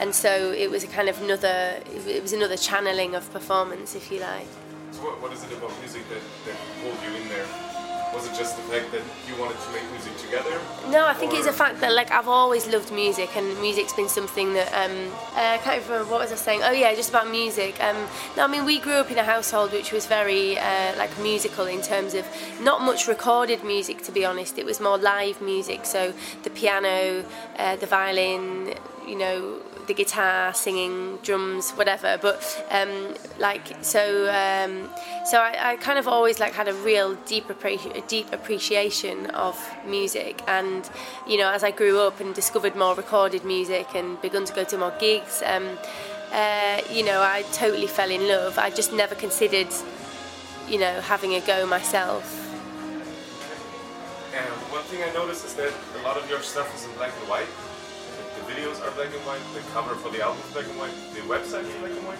and 0.00 0.14
so 0.14 0.52
it 0.52 0.70
was 0.70 0.84
a 0.84 0.88
kind 0.88 1.08
of 1.08 1.20
another. 1.22 1.80
It 2.06 2.22
was 2.22 2.32
another 2.32 2.56
channeling 2.56 3.14
of 3.14 3.30
performance, 3.32 3.94
if 3.94 4.10
you 4.10 4.20
like. 4.20 4.48
So 4.92 5.02
what, 5.02 5.20
what 5.20 5.32
is 5.32 5.44
it 5.44 5.52
about 5.52 5.78
music 5.80 6.02
that, 6.08 6.22
that 6.46 6.56
pulled 6.82 7.02
you 7.02 7.20
in 7.20 7.28
there? 7.28 7.65
Was 8.16 8.26
it 8.28 8.34
just 8.34 8.56
the 8.56 8.62
fact 8.72 8.90
that 8.92 9.02
you 9.28 9.34
wanted 9.38 9.58
to 9.60 9.70
make 9.72 9.82
music 9.92 10.16
together? 10.16 10.58
No, 10.90 11.06
I 11.06 11.12
think 11.12 11.34
it's 11.34 11.46
Or- 11.46 11.50
a 11.50 11.52
fact 11.64 11.80
that 11.82 11.92
like 11.92 12.10
I've 12.10 12.28
always 12.28 12.66
loved 12.66 12.90
music, 12.90 13.36
and 13.36 13.46
music's 13.60 13.92
been 13.92 14.08
something 14.08 14.54
that 14.54 14.68
um, 14.72 14.96
uh, 15.36 15.56
I 15.56 15.58
can't 15.58 15.76
even 15.80 15.90
remember 15.90 16.10
what 16.12 16.20
was 16.22 16.32
I 16.32 16.36
saying. 16.36 16.62
Oh 16.64 16.70
yeah, 16.82 16.94
just 16.94 17.10
about 17.10 17.28
music. 17.28 17.74
Um, 17.88 17.98
no, 18.36 18.44
I 18.44 18.46
mean 18.46 18.64
we 18.64 18.78
grew 18.78 18.94
up 19.02 19.10
in 19.10 19.18
a 19.18 19.22
household 19.34 19.70
which 19.72 19.92
was 19.92 20.06
very 20.06 20.58
uh, 20.58 20.96
like 20.96 21.12
musical 21.18 21.66
in 21.66 21.82
terms 21.82 22.14
of 22.14 22.24
not 22.62 22.80
much 22.80 23.06
recorded 23.06 23.62
music. 23.62 24.02
To 24.04 24.12
be 24.12 24.24
honest, 24.24 24.56
it 24.56 24.64
was 24.64 24.80
more 24.80 24.96
live 24.96 25.42
music. 25.42 25.84
So 25.84 26.14
the 26.42 26.50
piano, 26.50 27.22
uh, 27.58 27.76
the 27.76 27.86
violin, 27.86 28.72
you 29.06 29.16
know, 29.18 29.60
the 29.86 29.94
guitar, 29.94 30.52
singing, 30.54 31.18
drums, 31.22 31.70
whatever. 31.72 32.18
But 32.20 32.64
um, 32.70 33.14
like 33.38 33.76
so, 33.82 34.28
um, 34.30 34.88
so 35.24 35.38
I, 35.38 35.72
I 35.72 35.76
kind 35.76 35.98
of 35.98 36.08
always 36.08 36.40
like 36.40 36.52
had 36.52 36.68
a 36.68 36.74
real 36.74 37.14
deep 37.26 37.44
deep 38.08 38.32
appreciation 38.32 39.26
of 39.30 39.56
music, 39.86 40.42
and 40.46 40.88
you 41.26 41.38
know, 41.38 41.50
as 41.50 41.64
I 41.64 41.70
grew 41.70 42.00
up 42.00 42.20
and 42.20 42.34
discovered 42.34 42.76
more 42.76 42.94
recorded 42.94 43.44
music 43.44 43.94
and 43.94 44.20
begun 44.20 44.44
to 44.44 44.52
go 44.52 44.64
to 44.64 44.78
more 44.78 44.94
gigs, 44.98 45.42
um, 45.44 45.78
uh, 46.32 46.80
you 46.92 47.04
know, 47.04 47.22
I 47.22 47.42
totally 47.52 47.86
fell 47.86 48.10
in 48.10 48.28
love. 48.28 48.58
I 48.58 48.70
just 48.70 48.92
never 48.92 49.14
considered, 49.14 49.68
you 50.68 50.78
know, 50.78 51.00
having 51.00 51.34
a 51.34 51.40
go 51.40 51.66
myself. 51.66 52.42
And 54.34 54.44
one 54.70 54.82
thing 54.82 55.02
I 55.02 55.12
noticed 55.14 55.44
is 55.46 55.54
that 55.54 55.72
a 55.98 56.02
lot 56.02 56.16
of 56.18 56.28
your 56.28 56.42
stuff 56.42 56.74
is 56.74 56.84
in 56.84 56.92
black 56.96 57.12
and 57.20 57.28
white. 57.28 57.48
The 58.36 58.52
videos 58.52 58.80
are 58.86 58.90
black 58.92 59.08
and 59.08 59.24
white, 59.26 59.40
the 59.54 59.60
cover 59.72 59.94
for 59.94 60.10
the 60.10 60.22
album 60.22 60.40
is 60.46 60.52
black 60.52 60.66
and 60.66 60.78
white, 60.78 60.94
the 61.14 61.20
website 61.20 61.64
is 61.64 61.74
black 61.76 61.92
and 61.92 62.06
white. 62.06 62.18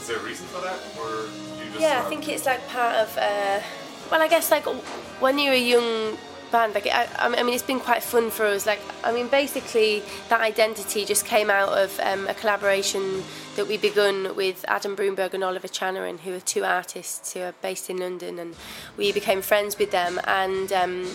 Is 0.00 0.08
there 0.08 0.18
a 0.18 0.22
reason 0.22 0.46
for 0.48 0.60
that, 0.60 0.78
or 1.00 1.26
do 1.56 1.64
you 1.64 1.70
just? 1.70 1.80
Yeah, 1.80 2.02
I 2.04 2.08
think 2.08 2.28
it's 2.28 2.44
like 2.44 2.66
part 2.68 2.96
of. 2.96 3.16
Uh, 3.16 3.60
well, 4.10 4.20
I 4.20 4.28
guess 4.28 4.50
like 4.50 4.66
when 5.20 5.38
you're 5.38 5.54
a 5.54 5.58
young 5.58 6.18
band, 6.52 6.74
like 6.74 6.86
I, 6.86 7.08
I 7.18 7.42
mean, 7.42 7.54
it's 7.54 7.62
been 7.62 7.80
quite 7.80 8.02
fun 8.02 8.30
for 8.30 8.44
us. 8.44 8.66
Like, 8.66 8.80
I 9.02 9.12
mean, 9.12 9.28
basically 9.28 10.02
that 10.28 10.40
identity 10.40 11.06
just 11.06 11.24
came 11.24 11.48
out 11.48 11.70
of 11.70 11.98
um, 12.00 12.28
a 12.28 12.34
collaboration 12.34 13.22
that 13.56 13.66
we 13.66 13.78
begun 13.78 14.36
with 14.36 14.64
Adam 14.68 14.94
Broomberg 14.94 15.32
and 15.32 15.42
Oliver 15.42 15.68
Chanarin, 15.68 16.20
who 16.20 16.34
are 16.34 16.40
two 16.40 16.64
artists 16.64 17.32
who 17.32 17.40
are 17.40 17.54
based 17.62 17.88
in 17.88 17.96
London, 17.96 18.38
and 18.38 18.54
we 18.96 19.10
became 19.10 19.42
friends 19.42 19.78
with 19.78 19.90
them 19.90 20.20
and. 20.26 20.72
Um, 20.72 21.14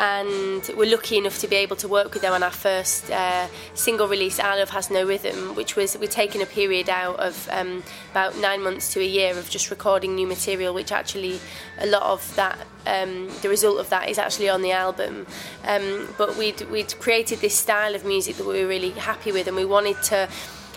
and 0.00 0.70
we're 0.78 0.90
lucky 0.90 1.18
enough 1.18 1.38
to 1.38 1.46
be 1.46 1.56
able 1.56 1.76
to 1.76 1.86
work 1.86 2.14
with 2.14 2.22
them 2.22 2.32
on 2.32 2.42
our 2.42 2.50
first 2.50 3.10
uh, 3.10 3.46
single 3.74 4.08
release, 4.08 4.40
Our 4.40 4.56
Love 4.56 4.70
Has 4.70 4.90
No 4.90 5.04
Rhythm, 5.06 5.54
which 5.54 5.76
was 5.76 5.94
we've 5.98 6.08
taken 6.08 6.40
a 6.40 6.46
period 6.46 6.88
out 6.88 7.20
of 7.20 7.46
um, 7.52 7.82
about 8.10 8.34
nine 8.38 8.62
months 8.62 8.94
to 8.94 9.00
a 9.00 9.04
year 9.04 9.36
of 9.36 9.50
just 9.50 9.70
recording 9.70 10.14
new 10.14 10.26
material, 10.26 10.72
which 10.72 10.90
actually 10.90 11.38
a 11.78 11.86
lot 11.86 12.02
of 12.02 12.34
that, 12.36 12.58
um, 12.86 13.28
the 13.42 13.50
result 13.50 13.78
of 13.78 13.90
that 13.90 14.08
is 14.08 14.16
actually 14.16 14.48
on 14.48 14.62
the 14.62 14.72
album. 14.72 15.26
Um, 15.64 16.08
but 16.16 16.34
we'd, 16.38 16.62
we'd 16.70 16.98
created 16.98 17.40
this 17.40 17.54
style 17.54 17.94
of 17.94 18.02
music 18.02 18.36
that 18.36 18.46
we 18.46 18.62
were 18.62 18.68
really 18.68 18.92
happy 18.92 19.32
with, 19.32 19.48
and 19.48 19.56
we 19.56 19.66
wanted 19.66 20.02
to 20.04 20.30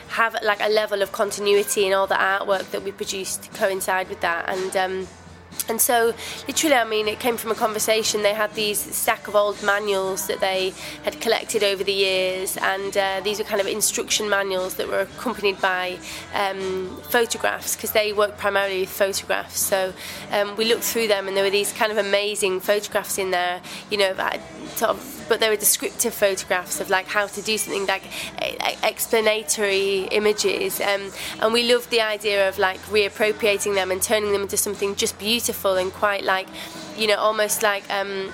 have 0.09 0.35
like 0.43 0.59
a 0.59 0.69
level 0.69 1.01
of 1.01 1.13
continuity 1.13 1.87
in 1.87 1.93
all 1.93 2.07
the 2.07 2.15
artwork 2.15 2.71
that 2.71 2.83
we 2.83 2.91
produced 2.91 3.43
to 3.43 3.49
coincide 3.51 4.09
with 4.09 4.19
that. 4.19 4.49
And 4.49 4.75
um, 4.75 5.07
and 5.69 5.79
so, 5.79 6.13
literally, 6.47 6.75
I 6.75 6.83
mean, 6.83 7.07
it 7.07 7.19
came 7.19 7.37
from 7.37 7.51
a 7.51 7.55
conversation. 7.55 8.21
They 8.21 8.33
had 8.33 8.53
these 8.53 8.79
stack 8.79 9.27
of 9.27 9.35
old 9.35 9.61
manuals 9.63 10.27
that 10.27 10.41
they 10.41 10.73
had 11.03 11.21
collected 11.21 11.63
over 11.63 11.83
the 11.83 11.93
years, 11.93 12.57
and 12.57 12.95
uh, 12.97 13.21
these 13.23 13.39
were 13.39 13.45
kind 13.45 13.61
of 13.61 13.67
instruction 13.67 14.29
manuals 14.29 14.75
that 14.75 14.87
were 14.87 14.99
accompanied 14.99 15.61
by 15.61 15.97
um, 16.33 16.99
photographs 17.03 17.75
because 17.75 17.91
they 17.91 18.11
work 18.11 18.37
primarily 18.37 18.81
with 18.81 18.89
photographs. 18.89 19.59
So 19.59 19.93
um, 20.31 20.55
we 20.57 20.65
looked 20.65 20.83
through 20.83 21.07
them, 21.07 21.29
and 21.29 21.37
there 21.37 21.45
were 21.45 21.49
these 21.49 21.71
kind 21.71 21.91
of 21.91 21.97
amazing 21.97 22.59
photographs 22.59 23.17
in 23.17 23.31
there, 23.31 23.61
you 23.89 23.97
know, 23.97 24.13
sort 24.75 24.91
of 24.91 25.09
but 25.29 25.39
they 25.39 25.47
were 25.47 25.55
descriptive 25.55 26.13
photographs 26.13 26.81
of 26.81 26.89
like 26.89 27.07
how 27.07 27.25
to 27.25 27.41
do 27.41 27.57
something 27.57 27.85
like 27.85 28.03
explanatory 28.83 30.01
images 30.11 30.81
um, 30.81 31.09
and 31.39 31.53
we 31.53 31.63
loved 31.73 31.89
the 31.91 32.01
idea 32.01 32.49
of 32.49 32.59
like 32.59 32.77
reappropriating 32.87 33.73
them 33.73 33.89
and 33.89 34.01
turning 34.01 34.33
them 34.33 34.41
into 34.41 34.57
something 34.57 34.93
just 34.95 35.17
beautiful 35.17 35.42
and 35.49 35.91
quite 35.93 36.23
like 36.23 36.47
you 36.97 37.07
know 37.07 37.15
almost 37.15 37.63
like 37.63 37.83
um, 37.89 38.31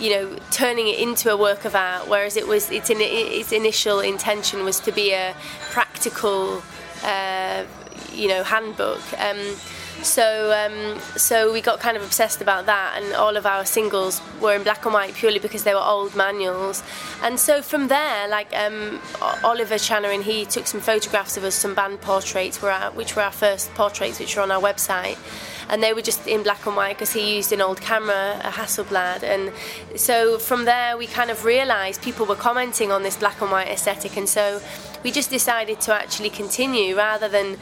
you 0.00 0.10
know 0.10 0.36
turning 0.50 0.88
it 0.88 0.98
into 0.98 1.32
a 1.32 1.36
work 1.36 1.64
of 1.64 1.74
art 1.74 2.08
whereas 2.08 2.36
it 2.36 2.46
was 2.46 2.70
its, 2.70 2.90
in, 2.90 2.98
its 3.00 3.52
initial 3.52 4.00
intention 4.00 4.64
was 4.64 4.80
to 4.80 4.92
be 4.92 5.12
a 5.12 5.34
practical 5.70 6.62
uh, 7.04 7.64
you 8.12 8.28
know 8.28 8.42
handbook. 8.42 9.02
Um, 9.18 9.56
so 10.02 10.52
um, 10.52 11.00
so 11.16 11.52
we 11.52 11.60
got 11.60 11.80
kind 11.80 11.96
of 11.96 12.02
obsessed 12.02 12.40
about 12.42 12.66
that 12.66 12.94
and 12.96 13.14
all 13.14 13.36
of 13.36 13.46
our 13.46 13.64
singles 13.64 14.20
were 14.40 14.54
in 14.54 14.62
black 14.62 14.84
and 14.84 14.92
white 14.94 15.14
purely 15.14 15.38
because 15.38 15.64
they 15.64 15.74
were 15.74 15.80
old 15.80 16.14
manuals. 16.14 16.82
And 17.22 17.40
so 17.40 17.62
from 17.62 17.88
there 17.88 18.28
like 18.28 18.54
um, 18.54 19.00
Oliver 19.42 19.76
Chanarin 19.76 20.22
he 20.22 20.44
took 20.44 20.66
some 20.66 20.80
photographs 20.80 21.36
of 21.36 21.44
us 21.44 21.54
some 21.54 21.74
band 21.74 22.00
portraits 22.02 22.60
which 22.94 23.16
were 23.16 23.22
our 23.22 23.32
first 23.32 23.72
portraits 23.74 24.18
which 24.20 24.36
are 24.36 24.42
on 24.42 24.50
our 24.50 24.60
website 24.60 25.16
and 25.68 25.82
they 25.82 25.92
were 25.92 26.02
just 26.02 26.26
in 26.26 26.42
black 26.42 26.66
and 26.66 26.76
white 26.76 26.96
because 26.96 27.12
he 27.12 27.36
used 27.36 27.52
an 27.52 27.60
old 27.60 27.80
camera, 27.80 28.40
a 28.44 28.50
Hasselblad, 28.50 29.22
and 29.22 29.52
so 29.98 30.38
from 30.38 30.64
there 30.64 30.96
we 30.96 31.06
kind 31.06 31.30
of 31.30 31.44
realised 31.44 32.02
people 32.02 32.26
were 32.26 32.36
commenting 32.36 32.92
on 32.92 33.02
this 33.02 33.16
black 33.16 33.40
and 33.40 33.50
white 33.50 33.68
aesthetic, 33.68 34.16
and 34.16 34.28
so 34.28 34.60
we 35.02 35.10
just 35.10 35.30
decided 35.30 35.80
to 35.82 35.94
actually 35.94 36.30
continue 36.30 36.96
rather 36.96 37.28
than 37.28 37.56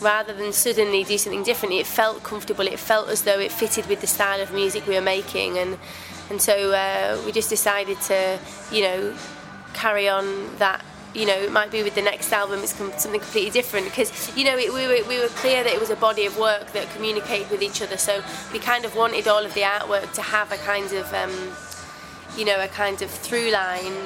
rather 0.00 0.34
than 0.34 0.52
suddenly 0.52 1.04
do 1.04 1.16
something 1.16 1.42
different. 1.42 1.74
It 1.74 1.86
felt 1.86 2.22
comfortable. 2.22 2.66
It 2.66 2.78
felt 2.78 3.08
as 3.08 3.22
though 3.22 3.38
it 3.38 3.50
fitted 3.50 3.86
with 3.86 4.00
the 4.00 4.06
style 4.06 4.40
of 4.40 4.52
music 4.52 4.86
we 4.86 4.94
were 4.94 5.00
making, 5.00 5.58
and 5.58 5.78
and 6.30 6.40
so 6.40 6.72
uh, 6.72 7.22
we 7.24 7.32
just 7.32 7.48
decided 7.48 8.00
to, 8.02 8.38
you 8.72 8.82
know, 8.82 9.16
carry 9.74 10.08
on 10.08 10.56
that 10.58 10.84
you 11.16 11.24
know, 11.24 11.34
it 11.34 11.50
might 11.50 11.70
be 11.70 11.82
with 11.82 11.94
the 11.94 12.02
next 12.02 12.30
album 12.32 12.60
it's 12.60 12.74
something 12.74 13.20
completely 13.20 13.50
different 13.50 13.86
because 13.86 14.36
you 14.36 14.44
know 14.44 14.56
it, 14.56 14.72
we, 14.72 14.86
were, 14.86 15.08
we 15.08 15.18
were 15.18 15.28
clear 15.28 15.64
that 15.64 15.72
it 15.72 15.80
was 15.80 15.88
a 15.88 15.96
body 15.96 16.26
of 16.26 16.38
work 16.38 16.72
that 16.72 16.88
communicated 16.94 17.50
with 17.50 17.62
each 17.62 17.80
other. 17.80 17.96
So 17.96 18.22
we 18.52 18.58
kind 18.58 18.84
of 18.84 18.94
wanted 18.94 19.26
all 19.26 19.44
of 19.44 19.54
the 19.54 19.62
artwork 19.62 20.12
to 20.12 20.22
have 20.22 20.52
a 20.52 20.58
kind 20.58 20.92
of, 20.92 21.12
um, 21.14 21.32
you 22.38 22.44
know, 22.44 22.62
a 22.62 22.68
kind 22.68 23.00
of 23.00 23.10
through 23.10 23.50
line. 23.50 23.96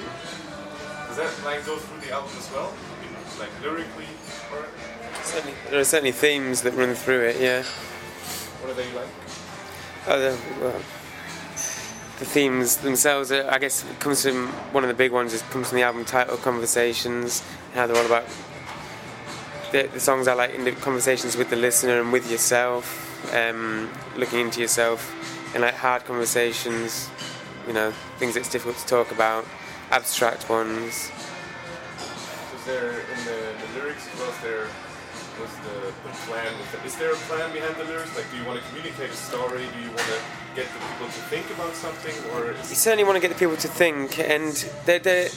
Does 1.09 1.17
that 1.17 1.45
line 1.45 1.61
go 1.67 1.77
through 1.77 2.07
the 2.07 2.15
album 2.15 2.31
as 2.39 2.51
well? 2.53 2.73
Like 3.41 3.51
lyrically, 3.63 4.05
or 4.53 4.67
Certainly, 5.25 5.55
there 5.71 5.81
are 5.81 5.85
certainly 5.85 6.13
themes 6.13 6.63
that 6.63 6.75
run 6.75 6.95
through 6.95 7.23
it. 7.23 7.41
Yeah. 7.41 7.63
what 8.61 8.71
are 8.71 8.75
they 8.75 8.93
like? 8.93 9.09
Oh, 10.07 10.19
the, 10.19 10.39
well, 10.61 10.81
the 12.21 12.27
themes 12.27 12.77
themselves, 12.77 13.33
uh, 13.33 13.49
I 13.51 13.59
guess, 13.59 13.83
comes 13.99 14.23
from 14.23 14.49
one 14.73 14.85
of 14.85 14.89
the 14.89 14.95
big 14.95 15.11
ones. 15.11 15.33
It 15.33 15.43
comes 15.51 15.71
from 15.71 15.77
the 15.77 15.85
album 15.85 16.05
title, 16.05 16.37
"Conversations," 16.37 17.43
how 17.75 17.87
they're 17.87 17.97
all 17.97 18.05
about. 18.05 18.27
The, 19.73 19.89
the 19.91 20.01
songs 20.01 20.29
are 20.29 20.37
like 20.37 20.55
in 20.55 20.65
the 20.65 20.73
conversations 20.73 21.35
with 21.37 21.49
the 21.49 21.57
listener 21.57 21.99
and 21.99 22.13
with 22.13 22.31
yourself, 22.31 22.85
um, 23.35 23.91
looking 24.17 24.41
into 24.41 24.61
yourself, 24.61 25.01
and 25.55 25.63
like 25.63 25.75
hard 25.75 26.05
conversations, 26.05 27.09
you 27.67 27.73
know, 27.73 27.91
things 28.19 28.35
that's 28.35 28.51
difficult 28.51 28.77
to 28.77 28.87
talk 28.87 29.11
about, 29.13 29.47
abstract 29.91 30.51
ones. 30.51 31.11
Was 32.53 32.65
there 32.67 33.01
in 33.17 33.25
the, 33.25 33.41
the 33.63 33.81
lyrics? 33.81 34.07
Is 34.13 34.43
there 34.43 34.67
was 35.41 35.51
the, 35.65 35.93
the 36.05 36.15
plan? 36.27 36.53
The, 36.73 36.87
is 36.87 36.97
there 36.97 37.13
a 37.13 37.17
plan 37.29 37.53
behind 37.53 37.77
the 37.77 37.85
lyrics? 37.85 38.15
Like, 38.17 38.31
do 38.31 38.37
you 38.37 38.45
want 38.45 38.61
to 38.61 38.69
communicate 38.69 39.11
a 39.11 39.15
story? 39.15 39.65
Do 39.75 39.81
you 39.81 39.89
want 39.89 40.07
to 40.07 40.21
get 40.55 40.67
the 40.67 40.79
people 40.79 41.07
to 41.07 41.21
think 41.33 41.51
about 41.51 41.75
something, 41.75 42.15
or 42.33 42.53
you 42.53 42.77
certainly 42.77 43.05
want 43.05 43.17
to 43.17 43.21
get 43.21 43.33
the 43.33 43.39
people 43.39 43.57
to 43.57 43.69
think, 43.69 44.19
and 44.19 44.53
there, 44.85 44.99
there, 44.99 45.29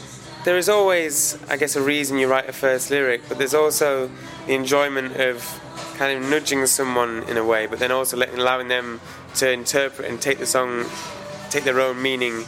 there 0.43 0.57
is 0.57 0.69
always, 0.69 1.37
I 1.49 1.57
guess, 1.57 1.75
a 1.75 1.81
reason 1.81 2.17
you 2.17 2.27
write 2.27 2.49
a 2.49 2.53
first 2.53 2.89
lyric, 2.91 3.21
but 3.29 3.37
there's 3.37 3.53
also 3.53 4.09
the 4.47 4.53
enjoyment 4.53 5.15
of 5.17 5.61
kind 5.97 6.17
of 6.17 6.29
nudging 6.29 6.65
someone 6.65 7.23
in 7.29 7.37
a 7.37 7.45
way, 7.45 7.67
but 7.67 7.79
then 7.79 7.91
also 7.91 8.17
letting, 8.17 8.39
allowing 8.39 8.67
them 8.67 8.99
to 9.35 9.51
interpret 9.51 10.09
and 10.09 10.19
take 10.21 10.39
the 10.39 10.45
song, 10.45 10.85
take 11.49 11.63
their 11.63 11.79
own 11.79 12.01
meaning 12.01 12.43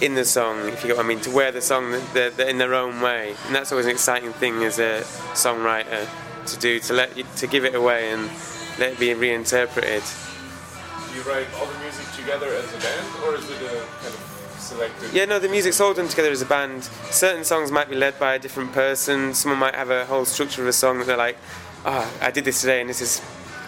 in 0.00 0.14
the 0.14 0.24
song, 0.24 0.68
if 0.68 0.82
you 0.82 0.88
get 0.88 0.96
what 0.96 1.04
I 1.04 1.08
mean, 1.08 1.20
to 1.20 1.30
wear 1.30 1.52
the 1.52 1.60
song 1.60 1.92
the, 1.92 2.32
the, 2.36 2.48
in 2.48 2.58
their 2.58 2.74
own 2.74 3.00
way, 3.00 3.34
and 3.46 3.54
that's 3.54 3.70
always 3.70 3.86
an 3.86 3.92
exciting 3.92 4.32
thing 4.32 4.62
as 4.64 4.78
a 4.78 5.02
songwriter 5.34 6.08
to 6.46 6.58
do, 6.58 6.80
to 6.80 6.92
let 6.94 7.16
you, 7.16 7.24
to 7.36 7.46
give 7.46 7.64
it 7.64 7.74
away 7.74 8.10
and 8.10 8.30
let 8.78 8.92
it 8.92 8.98
be 8.98 9.12
reinterpreted. 9.12 10.02
do 10.02 11.16
you 11.16 11.22
write 11.22 11.46
all 11.58 11.66
the 11.66 11.78
music 11.80 12.06
together 12.16 12.46
as 12.48 12.74
a 12.74 12.78
band, 12.78 13.24
or 13.24 13.34
is 13.34 13.50
it 13.50 13.62
a 13.62 13.86
kind 14.00 14.14
of 14.14 14.56
selected? 14.58 15.12
Yeah, 15.12 15.26
no, 15.26 15.38
the 15.38 15.48
music's 15.48 15.80
all 15.80 15.92
done 15.92 16.08
together 16.08 16.30
as 16.30 16.40
a 16.40 16.46
band. 16.46 16.84
Certain 17.10 17.44
songs 17.44 17.70
might 17.70 17.90
be 17.90 17.96
led 17.96 18.18
by 18.18 18.34
a 18.34 18.38
different 18.38 18.72
person. 18.72 19.34
Someone 19.34 19.58
might 19.58 19.74
have 19.74 19.90
a 19.90 20.06
whole 20.06 20.24
structure 20.24 20.62
of 20.62 20.68
a 20.68 20.72
song 20.72 20.98
that 20.98 21.06
they're 21.06 21.16
like, 21.16 21.36
oh, 21.84 22.10
I 22.22 22.30
did 22.30 22.44
this 22.44 22.60
today 22.60 22.80
and 22.80 22.88
this 22.88 23.02
is 23.02 23.20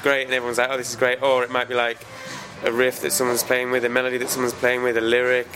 great, 0.02 0.24
and 0.24 0.32
everyone's 0.32 0.58
like, 0.58 0.70
oh, 0.70 0.78
this 0.78 0.90
is 0.90 0.96
great. 0.96 1.22
Or 1.22 1.44
it 1.44 1.50
might 1.50 1.68
be 1.68 1.74
like 1.74 1.98
a 2.64 2.72
riff 2.72 3.00
that 3.02 3.10
someone's 3.12 3.42
playing 3.42 3.70
with, 3.70 3.84
a 3.84 3.88
melody 3.88 4.18
that 4.18 4.30
someone's 4.30 4.54
playing 4.54 4.82
with, 4.82 4.96
a 4.96 5.00
lyric, 5.00 5.48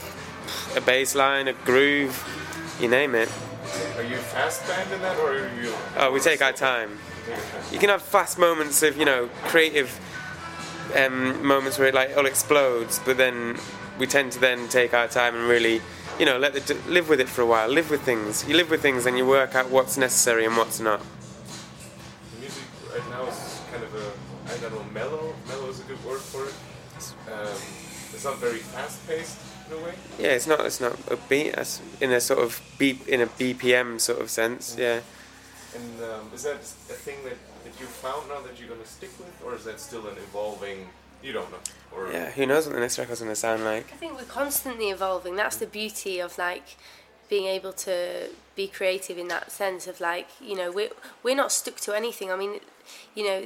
a 0.76 0.81
bass 0.81 1.15
line, 1.15 1.49
a 1.49 1.53
groove, 1.53 2.15
you 2.81 2.88
name 2.88 3.15
it. 3.15 3.29
Are 3.97 4.03
you 4.03 4.17
fast 4.17 4.67
band 4.67 4.93
in 4.93 5.00
that, 5.03 5.17
or 5.19 5.33
are 5.33 5.62
you? 5.62 5.75
Oh, 5.97 6.12
we 6.12 6.21
take 6.21 6.43
our 6.43 6.53
time. 6.53 6.99
You 7.73 7.79
can 7.79 7.88
have 7.88 8.03
fast 8.03 8.38
moments 8.38 8.83
of, 8.83 8.97
you 8.97 9.05
know, 9.05 9.29
creative 9.45 9.99
um, 10.95 11.45
moments 11.45 11.79
where 11.79 11.88
it 11.88 11.95
like 11.95 12.17
all 12.17 12.26
explodes, 12.26 13.00
but 13.05 13.17
then 13.17 13.59
we 13.99 14.07
tend 14.07 14.33
to 14.33 14.38
then 14.38 14.69
take 14.69 14.95
our 14.95 15.09
time 15.09 15.35
and 15.35 15.49
really, 15.49 15.81
you 16.19 16.26
know, 16.26 16.38
let 16.38 16.55
it 16.55 16.87
live 16.87 17.09
with 17.09 17.21
it 17.21 17.29
for 17.29 17.43
a 17.43 17.47
while. 17.47 17.69
Live 17.69 17.91
with 17.91 18.03
things. 18.03 18.47
You 18.47 18.55
live 18.57 18.71
with 18.71 18.83
things, 18.83 19.07
and 19.07 19.19
you 19.19 19.26
work 19.26 19.55
out 19.55 19.71
what's 19.71 19.97
necessary 19.97 20.45
and 20.45 20.57
what's 20.57 20.79
not. 20.79 21.00
The 22.35 22.41
music 22.41 22.62
right 22.93 23.09
now 23.11 23.26
is 23.26 23.61
kind 23.73 23.83
of 23.83 23.95
a, 23.95 24.12
I 24.53 24.57
don't 24.59 24.75
know, 24.75 24.85
mellow. 24.93 25.35
Mellow 25.49 25.69
is 25.69 25.81
a 25.81 25.85
good 25.85 26.03
word 26.05 26.21
for 26.21 26.45
it. 26.47 26.55
Um, 27.33 27.57
it's 28.15 28.25
not 28.25 28.38
very 28.38 28.59
fast 28.59 29.07
paced 29.07 29.38
in 29.38 29.45
a 29.45 29.50
way. 29.50 29.56
Yeah, 30.18 30.28
it's 30.28 30.46
not. 30.46 30.64
It's 30.64 30.80
not 30.80 30.94
upbeat. 31.06 31.56
It's 31.58 31.80
in 32.00 32.12
a 32.12 32.20
sort 32.20 32.40
of 32.40 32.61
beep 32.78 33.06
in 33.08 33.20
a 33.20 33.26
BPM 33.26 34.00
sort 34.00 34.20
of 34.20 34.30
sense. 34.30 34.76
Yeah. 34.78 35.00
And 35.75 36.02
um, 36.02 36.30
is 36.35 36.44
that 36.44 36.56
a 36.56 36.99
thing 37.04 37.23
that, 37.25 37.37
that 37.64 37.80
you 37.80 37.87
found 37.87 38.28
now 38.28 38.40
that 38.40 38.58
you're 38.58 38.68
going 38.68 38.80
to 38.80 38.87
stick 38.87 39.11
with, 39.18 39.42
or 39.44 39.54
is 39.54 39.64
that 39.64 39.78
still 39.80 40.06
an 40.08 40.16
evolving? 40.16 40.87
You 41.23 41.32
don't 41.32 41.50
know. 41.50 41.58
Or 41.94 42.12
Yeah. 42.12 42.30
Who 42.30 42.46
knows 42.46 42.66
what 42.66 42.75
the 42.75 42.80
next 42.80 42.99
record's 42.99 43.20
gonna 43.20 43.35
sound 43.35 43.64
like? 43.64 43.92
I 43.92 43.96
think 43.96 44.16
we're 44.16 44.25
constantly 44.25 44.90
evolving. 44.90 45.35
That's 45.35 45.56
the 45.56 45.66
beauty 45.66 46.20
of 46.20 46.38
like 46.38 46.76
being 47.28 47.46
able 47.46 47.73
to 47.73 48.28
be 48.57 48.67
creative 48.67 49.19
in 49.19 49.29
that 49.29 49.53
sense 49.53 49.87
of 49.87 50.01
like 50.01 50.29
you 50.41 50.57
know 50.57 50.73
we're 50.73 50.89
we're 51.23 51.37
not 51.37 51.53
stuck 51.53 51.77
to 51.77 51.95
anything. 51.95 52.33
I 52.33 52.37
mean, 52.37 52.61
you 53.15 53.25
know, 53.25 53.45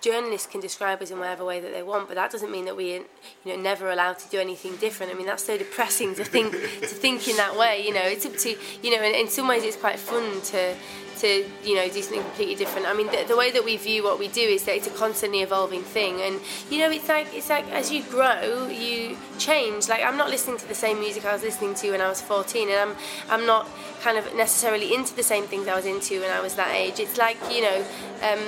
journalists 0.00 0.46
can 0.46 0.60
describe 0.60 1.02
us 1.02 1.10
in 1.10 1.18
whatever 1.18 1.44
way 1.44 1.60
that 1.60 1.72
they 1.72 1.82
want, 1.82 2.08
but 2.08 2.14
that 2.14 2.30
doesn't 2.30 2.50
mean 2.50 2.64
that 2.66 2.76
we 2.76 2.94
you 2.94 3.04
know 3.44 3.56
never 3.56 3.90
allowed 3.90 4.18
to 4.20 4.28
do 4.28 4.38
anything 4.38 4.76
different. 4.76 5.12
I 5.12 5.16
mean, 5.16 5.26
that's 5.26 5.44
so 5.44 5.58
depressing 5.58 6.14
to 6.14 6.24
think 6.24 6.52
to 6.52 6.86
think 6.86 7.28
in 7.28 7.36
that 7.36 7.56
way. 7.56 7.84
You 7.84 7.92
know, 7.92 8.02
it's 8.02 8.24
up 8.24 8.36
to 8.36 8.56
you 8.82 8.96
know, 8.96 9.02
in, 9.02 9.14
in 9.14 9.28
some 9.28 9.48
ways 9.48 9.64
it's 9.64 9.76
quite 9.76 9.98
fun 9.98 10.40
to 10.52 10.74
to 11.22 11.44
you 11.62 11.74
know 11.76 11.88
do 11.88 12.02
something 12.02 12.22
completely 12.22 12.56
different. 12.56 12.86
I 12.86 12.94
mean, 12.94 13.06
the, 13.06 13.24
the 13.28 13.36
way 13.36 13.50
that 13.52 13.64
we 13.64 13.76
view 13.76 14.02
what 14.02 14.18
we 14.18 14.28
do 14.28 14.40
is 14.40 14.64
that 14.64 14.76
it's 14.76 14.88
a 14.88 14.90
constantly 14.90 15.42
evolving 15.42 15.82
thing, 15.82 16.20
and 16.20 16.40
you 16.70 16.78
know, 16.80 16.90
it's 16.90 17.08
like 17.08 17.28
it's 17.32 17.48
like 17.48 17.66
as 17.70 17.90
you 17.90 18.02
grow, 18.04 18.66
you 18.66 19.16
change. 19.38 19.88
Like 19.88 20.02
I'm 20.02 20.16
not 20.16 20.30
listening 20.30 20.58
to 20.58 20.68
the 20.68 20.74
same 20.74 20.98
music 21.00 21.24
I 21.24 21.32
was 21.32 21.42
listening 21.42 21.74
to 21.76 21.92
when 21.92 22.00
I 22.00 22.08
was 22.08 22.20
14, 22.20 22.68
and 22.68 22.78
I'm 22.78 22.96
I'm 23.30 23.46
not 23.46 23.68
kind 24.02 24.18
of 24.18 24.24
necessarily 24.34 24.51
into 24.62 25.14
the 25.14 25.22
same 25.22 25.44
things 25.44 25.68
I 25.68 25.74
was 25.74 25.86
into 25.86 26.20
when 26.20 26.30
I 26.30 26.40
was 26.40 26.54
that 26.54 26.74
age. 26.74 27.00
It's 27.00 27.18
like 27.18 27.36
you 27.50 27.62
know, 27.62 27.84
um, 28.22 28.40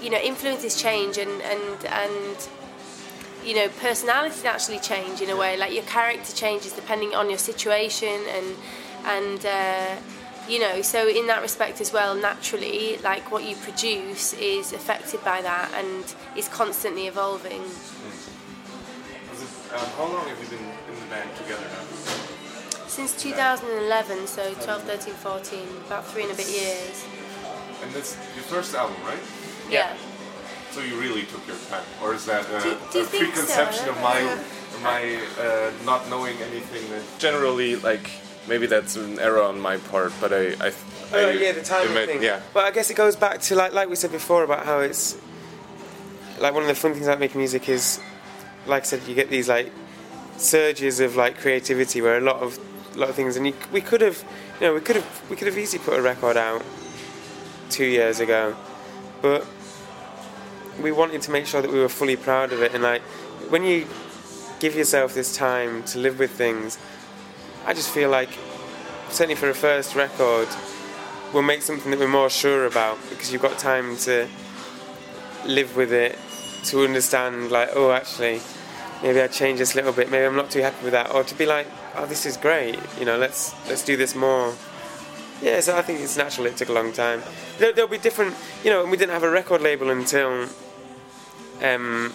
you 0.00 0.10
know, 0.10 0.18
influences 0.18 0.80
change, 0.80 1.18
and 1.18 1.30
and 1.42 1.84
and 1.86 2.48
you 3.44 3.54
know, 3.54 3.68
personalities 3.80 4.44
actually 4.44 4.78
change 4.80 5.20
in 5.20 5.30
a 5.30 5.36
way. 5.36 5.56
Like 5.56 5.72
your 5.72 5.84
character 5.84 6.32
changes 6.34 6.72
depending 6.72 7.14
on 7.14 7.28
your 7.28 7.38
situation, 7.38 8.20
and 8.36 8.56
and. 9.04 9.46
Uh, 9.46 9.96
you 10.48 10.58
know 10.58 10.80
so 10.80 11.06
in 11.06 11.26
that 11.26 11.42
respect 11.42 11.78
as 11.78 11.92
well 11.92 12.14
naturally 12.14 12.96
like 13.04 13.30
what 13.30 13.44
you 13.44 13.54
produce 13.56 14.32
is 14.32 14.72
affected 14.72 15.22
by 15.22 15.42
that 15.42 15.70
and 15.74 16.14
is 16.36 16.48
constantly 16.48 17.06
evolving 17.06 17.60
Is 17.60 19.42
it, 19.42 19.48
um, 19.74 19.86
how 19.98 20.06
long 20.06 20.26
have 20.26 20.40
you 20.40 20.48
been 20.48 20.64
in 20.64 21.00
the 21.00 21.06
band 21.10 21.36
together 21.36 21.66
now? 21.68 22.27
Since 22.98 23.14
2011 23.22 24.26
so 24.26 24.42
12 24.54 24.82
13 24.82 25.14
14 25.14 25.58
about 25.86 26.04
three 26.06 26.24
and 26.24 26.32
a 26.32 26.34
bit 26.34 26.48
years 26.50 27.06
And 27.82 27.92
that's 27.94 28.16
your 28.34 28.42
first 28.44 28.74
album, 28.74 28.96
right? 29.06 29.22
yeah, 29.70 29.94
So 30.72 30.80
you 30.80 30.98
really 30.98 31.22
took 31.32 31.46
your 31.46 31.56
time, 31.70 31.84
or 32.02 32.12
is 32.14 32.24
that 32.26 32.44
a, 32.50 32.60
Do- 32.60 32.76
do 32.92 33.00
a 33.00 33.04
think 33.04 33.36
so? 33.36 33.44
preconception 33.44 33.88
of 33.90 33.96
my 34.02 34.18
my 34.90 35.02
uh, 35.38 35.70
not 35.84 36.08
knowing 36.10 36.36
anything? 36.50 36.82
That 36.90 37.02
generally, 37.18 37.76
like 37.76 38.10
maybe 38.50 38.66
that's 38.66 38.96
an 38.96 39.18
error 39.20 39.42
on 39.42 39.60
my 39.60 39.76
part, 39.92 40.12
but 40.20 40.32
I, 40.32 40.42
I, 40.66 40.68
I 40.68 40.72
Oh 41.14 41.30
yeah, 41.30 41.52
the 41.52 41.62
timing 41.62 41.88
admit- 41.88 42.08
thing. 42.08 42.22
Yeah, 42.22 42.40
But 42.54 42.64
I 42.64 42.70
guess 42.72 42.90
it 42.90 42.96
goes 42.96 43.14
back 43.16 43.40
to 43.46 43.54
like 43.54 43.72
like 43.78 43.88
we 43.88 43.96
said 43.96 44.10
before 44.10 44.42
about 44.42 44.66
how 44.66 44.80
it's 44.80 45.16
like 46.42 46.52
one 46.54 46.62
of 46.66 46.68
the 46.68 46.74
fun 46.82 46.92
things 46.94 47.06
about 47.06 47.20
making 47.20 47.38
music 47.40 47.68
is, 47.68 48.00
like 48.66 48.82
I 48.82 48.86
said, 48.90 49.00
you 49.08 49.14
get 49.14 49.28
these 49.30 49.48
like 49.48 49.70
surges 50.36 50.98
of 51.00 51.14
like 51.16 51.34
creativity 51.38 52.00
where 52.02 52.16
a 52.18 52.20
lot 52.32 52.40
of 52.42 52.58
a 52.58 52.67
lot 52.98 53.08
of 53.08 53.14
things, 53.14 53.36
and 53.36 53.46
you, 53.46 53.54
we 53.72 53.80
could 53.80 54.00
have, 54.00 54.24
you 54.60 54.66
know, 54.66 54.74
we 54.74 54.80
could 54.80 54.96
have 54.96 55.30
we 55.30 55.36
could 55.36 55.46
have 55.46 55.58
easily 55.58 55.82
put 55.82 55.98
a 55.98 56.02
record 56.02 56.36
out 56.36 56.62
two 57.70 57.86
years 57.86 58.20
ago, 58.20 58.56
but 59.22 59.46
we 60.82 60.92
wanted 60.92 61.22
to 61.22 61.30
make 61.30 61.46
sure 61.46 61.60
that 61.62 61.70
we 61.70 61.78
were 61.78 61.88
fully 61.88 62.16
proud 62.16 62.52
of 62.52 62.62
it, 62.62 62.74
and 62.74 62.82
like 62.82 63.02
when 63.50 63.64
you 63.64 63.86
give 64.60 64.74
yourself 64.74 65.14
this 65.14 65.36
time 65.36 65.82
to 65.84 65.98
live 65.98 66.18
with 66.18 66.30
things, 66.30 66.78
I 67.66 67.74
just 67.74 67.90
feel 67.90 68.10
like 68.10 68.30
certainly 69.10 69.36
for 69.36 69.48
a 69.48 69.54
first 69.54 69.94
record 69.94 70.48
we'll 71.32 71.42
make 71.42 71.62
something 71.62 71.90
that 71.90 72.00
we're 72.00 72.08
more 72.08 72.30
sure 72.30 72.66
about 72.66 72.98
because 73.10 73.32
you've 73.32 73.42
got 73.42 73.58
time 73.58 73.96
to 73.98 74.26
live 75.46 75.76
with 75.76 75.92
it, 75.92 76.18
to 76.64 76.84
understand 76.84 77.50
like, 77.50 77.70
oh, 77.74 77.92
actually, 77.92 78.40
maybe 79.02 79.20
I 79.20 79.28
change 79.28 79.58
this 79.58 79.74
a 79.74 79.76
little 79.76 79.92
bit. 79.92 80.10
Maybe 80.10 80.24
I'm 80.24 80.36
not 80.36 80.50
too 80.50 80.60
happy 80.60 80.84
with 80.84 80.92
that, 80.92 81.12
or 81.14 81.24
to 81.24 81.34
be 81.34 81.46
like, 81.46 81.66
oh, 81.96 82.06
this 82.06 82.26
is 82.26 82.36
great. 82.36 82.78
You 82.98 83.04
know, 83.04 83.18
let's 83.18 83.54
let's 83.68 83.84
do 83.84 83.96
this 83.96 84.14
more. 84.14 84.54
Yeah, 85.42 85.60
so 85.60 85.76
I 85.76 85.82
think 85.82 86.00
it's 86.00 86.16
natural. 86.16 86.46
It 86.46 86.56
took 86.56 86.68
a 86.68 86.72
long 86.72 86.92
time. 86.92 87.22
There, 87.58 87.72
there'll 87.72 87.90
be 87.90 87.98
different. 87.98 88.34
You 88.64 88.70
know, 88.70 88.84
we 88.84 88.96
didn't 88.96 89.12
have 89.12 89.22
a 89.22 89.30
record 89.30 89.62
label 89.62 89.90
until 89.90 90.48
um, 91.62 92.12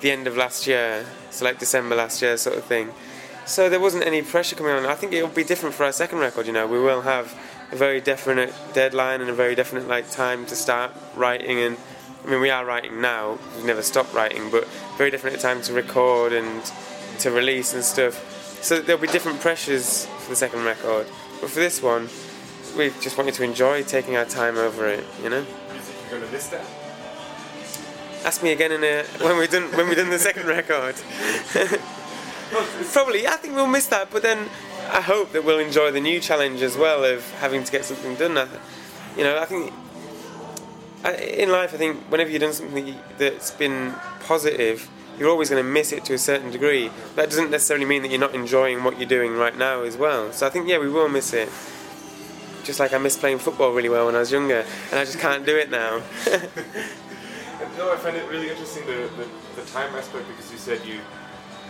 the 0.00 0.10
end 0.10 0.26
of 0.26 0.36
last 0.36 0.66
year, 0.66 1.06
so 1.30 1.44
like 1.44 1.58
December 1.58 1.94
last 1.94 2.20
year, 2.20 2.36
sort 2.36 2.56
of 2.56 2.64
thing. 2.64 2.90
So 3.46 3.68
there 3.68 3.80
wasn't 3.80 4.06
any 4.06 4.22
pressure 4.22 4.56
coming 4.56 4.72
on. 4.72 4.86
I 4.86 4.94
think 4.94 5.12
it'll 5.12 5.28
be 5.28 5.44
different 5.44 5.74
for 5.74 5.84
our 5.84 5.92
second 5.92 6.18
record. 6.18 6.46
You 6.46 6.52
know, 6.52 6.66
we 6.66 6.80
will 6.80 7.02
have 7.02 7.34
a 7.70 7.76
very 7.76 8.00
definite 8.00 8.52
deadline 8.72 9.20
and 9.20 9.28
a 9.28 9.34
very 9.34 9.54
definite 9.54 9.86
like 9.86 10.10
time 10.10 10.46
to 10.46 10.56
start 10.56 10.92
writing. 11.14 11.58
And 11.58 11.76
I 12.24 12.30
mean, 12.30 12.40
we 12.40 12.50
are 12.50 12.64
writing 12.64 13.00
now. 13.00 13.38
We've 13.56 13.66
never 13.66 13.82
stopped 13.82 14.14
writing, 14.14 14.50
but 14.50 14.66
very 14.96 15.10
definite 15.10 15.40
time 15.40 15.60
to 15.62 15.72
record 15.74 16.32
and 16.32 16.62
to 17.20 17.30
release 17.30 17.74
and 17.74 17.84
stuff. 17.84 18.33
So 18.64 18.80
there'll 18.80 19.02
be 19.02 19.08
different 19.08 19.40
pressures 19.40 20.06
for 20.06 20.30
the 20.30 20.36
second 20.36 20.64
record. 20.64 21.06
But 21.38 21.50
for 21.50 21.60
this 21.60 21.82
one, 21.82 22.08
we 22.78 22.88
just 23.02 23.18
wanted 23.18 23.34
to 23.34 23.44
enjoy 23.44 23.82
taking 23.82 24.16
our 24.16 24.24
time 24.24 24.56
over 24.56 24.88
it. 24.88 25.04
You 25.22 25.28
know. 25.28 25.40
You 25.40 25.80
you're 26.10 26.18
gonna 26.18 26.32
miss 26.32 26.46
that? 26.46 26.64
Ask 28.24 28.42
me 28.42 28.52
again 28.52 28.72
in 28.72 28.82
a, 28.82 29.04
when 29.22 29.36
we 29.36 29.48
done 29.48 29.64
when 29.76 29.86
we 29.86 29.94
done 29.94 30.08
the 30.08 30.18
second 30.18 30.46
record. 30.46 30.94
Probably, 32.90 33.26
I 33.26 33.36
think 33.36 33.54
we'll 33.54 33.66
miss 33.66 33.86
that, 33.88 34.10
but 34.10 34.22
then 34.22 34.48
I 34.90 35.02
hope 35.02 35.32
that 35.32 35.44
we'll 35.44 35.58
enjoy 35.58 35.90
the 35.90 36.00
new 36.00 36.18
challenge 36.18 36.62
as 36.62 36.74
well 36.74 37.04
of 37.04 37.30
having 37.32 37.64
to 37.64 37.70
get 37.70 37.84
something 37.84 38.14
done. 38.14 38.38
I, 38.38 38.48
you 39.14 39.24
know, 39.24 39.38
I 39.38 39.44
think 39.44 39.74
I, 41.04 41.16
in 41.16 41.50
life, 41.50 41.74
I 41.74 41.76
think 41.76 41.98
whenever 42.10 42.30
you've 42.30 42.40
done 42.40 42.54
something 42.54 42.96
that's 43.18 43.50
been 43.50 43.94
positive, 44.20 44.88
you're 45.18 45.30
always 45.30 45.50
going 45.50 45.62
to 45.62 45.68
miss 45.68 45.92
it 45.92 46.04
to 46.06 46.14
a 46.14 46.18
certain 46.18 46.50
degree. 46.50 46.90
That 47.16 47.30
doesn't 47.30 47.50
necessarily 47.50 47.86
mean 47.86 48.02
that 48.02 48.10
you're 48.10 48.20
not 48.20 48.34
enjoying 48.34 48.84
what 48.84 48.98
you're 48.98 49.08
doing 49.08 49.36
right 49.36 49.56
now 49.56 49.82
as 49.82 49.96
well. 49.96 50.32
So 50.32 50.46
I 50.46 50.50
think, 50.50 50.68
yeah, 50.68 50.78
we 50.78 50.88
will 50.88 51.08
miss 51.08 51.32
it. 51.32 51.48
Just 52.64 52.80
like 52.80 52.92
I 52.92 52.98
miss 52.98 53.16
playing 53.16 53.38
football 53.38 53.72
really 53.72 53.90
well 53.90 54.06
when 54.06 54.14
I 54.14 54.20
was 54.20 54.32
younger, 54.32 54.64
and 54.90 54.98
I 54.98 55.04
just 55.04 55.18
can't 55.18 55.44
do 55.44 55.56
it 55.56 55.70
now. 55.70 56.00
And 56.26 56.42
no, 57.78 57.92
I 57.92 57.96
find 57.96 58.16
it 58.16 58.28
really 58.30 58.48
interesting 58.48 58.86
the, 58.86 59.10
the, 59.16 59.28
the 59.60 59.68
time 59.70 59.94
aspect 59.94 60.26
because 60.28 60.50
you 60.50 60.58
said 60.58 60.80
you, 60.86 60.98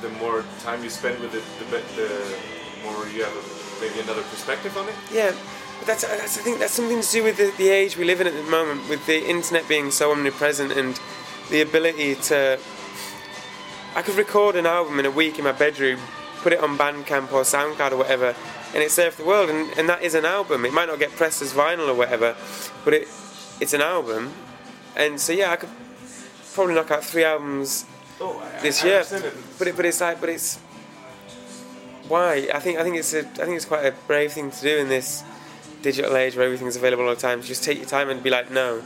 the 0.03 0.09
more 0.21 0.45
time 0.61 0.85
you 0.85 0.91
spend 0.91 1.21
with 1.21 1.35
it, 1.35 1.43
the, 1.59 1.83
the 2.01 2.37
more 2.85 3.09
you 3.09 3.25
have 3.25 3.35
a, 3.35 3.81
maybe 3.81 4.01
another 4.01 4.23
perspective 4.23 4.77
on 4.77 4.89
it. 4.89 4.95
Yeah, 5.13 5.35
but 5.79 5.87
that's, 5.89 6.03
that's 6.07 6.39
I 6.39 6.43
think 6.43 6.61
that's 6.61 6.73
something 6.73 7.01
to 7.01 7.11
do 7.11 7.25
with 7.25 7.37
the, 7.39 7.53
the 7.59 7.71
age 7.71 7.97
we 7.97 8.05
live 8.05 8.21
in 8.21 8.29
at 8.29 8.35
the 8.35 8.43
moment, 8.51 8.89
with 8.89 9.05
the 9.07 9.29
internet 9.29 9.69
being 9.69 9.91
so 9.91 10.13
omnipresent 10.13 10.73
and 10.73 10.99
the 11.51 11.61
ability 11.61 12.15
to. 12.15 12.59
I 13.95 14.03
could 14.03 14.17
record 14.17 14.57
an 14.57 14.67
album 14.67 14.99
in 14.99 15.07
a 15.07 15.11
week 15.11 15.39
in 15.39 15.45
my 15.45 15.53
bedroom, 15.53 16.01
put 16.39 16.53
it 16.53 16.61
on 16.61 16.77
Bandcamp 16.77 17.33
or 17.33 17.43
SoundCloud 17.43 17.93
or 17.93 17.97
whatever, 17.97 18.35
and 18.75 18.83
it 18.83 18.91
for 18.91 19.23
the 19.23 19.29
world, 19.29 19.51
and, 19.51 19.71
and 19.79 19.89
that 19.89 20.03
is 20.03 20.15
an 20.15 20.25
album. 20.25 20.65
It 20.65 20.73
might 20.73 20.87
not 20.89 20.99
get 20.99 21.13
pressed 21.13 21.43
as 21.43 21.53
vinyl 21.53 21.89
or 21.89 21.95
whatever, 21.95 22.35
but 22.85 22.95
it 22.95 23.09
it's 23.61 23.73
an 23.73 23.81
album, 23.81 24.33
and 24.97 25.21
so 25.21 25.33
yeah, 25.33 25.53
I 25.53 25.57
could 25.57 25.71
probably 26.53 26.75
knock 26.75 26.91
out 26.91 27.05
three 27.05 27.25
albums 27.25 27.87
Oh, 28.21 28.39
I, 28.39 28.61
this 28.61 28.83
I 28.83 28.87
year. 28.87 29.05
But 29.59 29.69
it, 29.69 29.77
but 29.77 29.85
it's 29.85 30.01
like, 30.01 30.21
but 30.21 30.29
it's 30.29 30.59
why? 32.09 32.49
I 32.53 32.61
think 32.61 32.79
I 32.79 32.83
think 32.83 32.97
it's 32.97 33.13
a 33.15 33.21
I 33.21 33.45
think 33.45 33.57
it's 33.57 33.65
quite 33.65 33.85
a 33.85 33.93
brave 34.07 34.33
thing 34.33 34.51
to 34.51 34.61
do 34.61 34.79
in 34.79 34.89
this 34.89 35.25
digital 35.83 36.17
age 36.17 36.37
where 36.37 36.45
everything's 36.45 36.77
available 36.77 37.05
all 37.05 37.15
the 37.15 37.21
time. 37.21 37.43
Just 37.43 37.65
take 37.65 37.79
your 37.79 37.87
time 37.87 38.09
and 38.09 38.23
be 38.23 38.31
like, 38.31 38.51
no, 38.51 38.83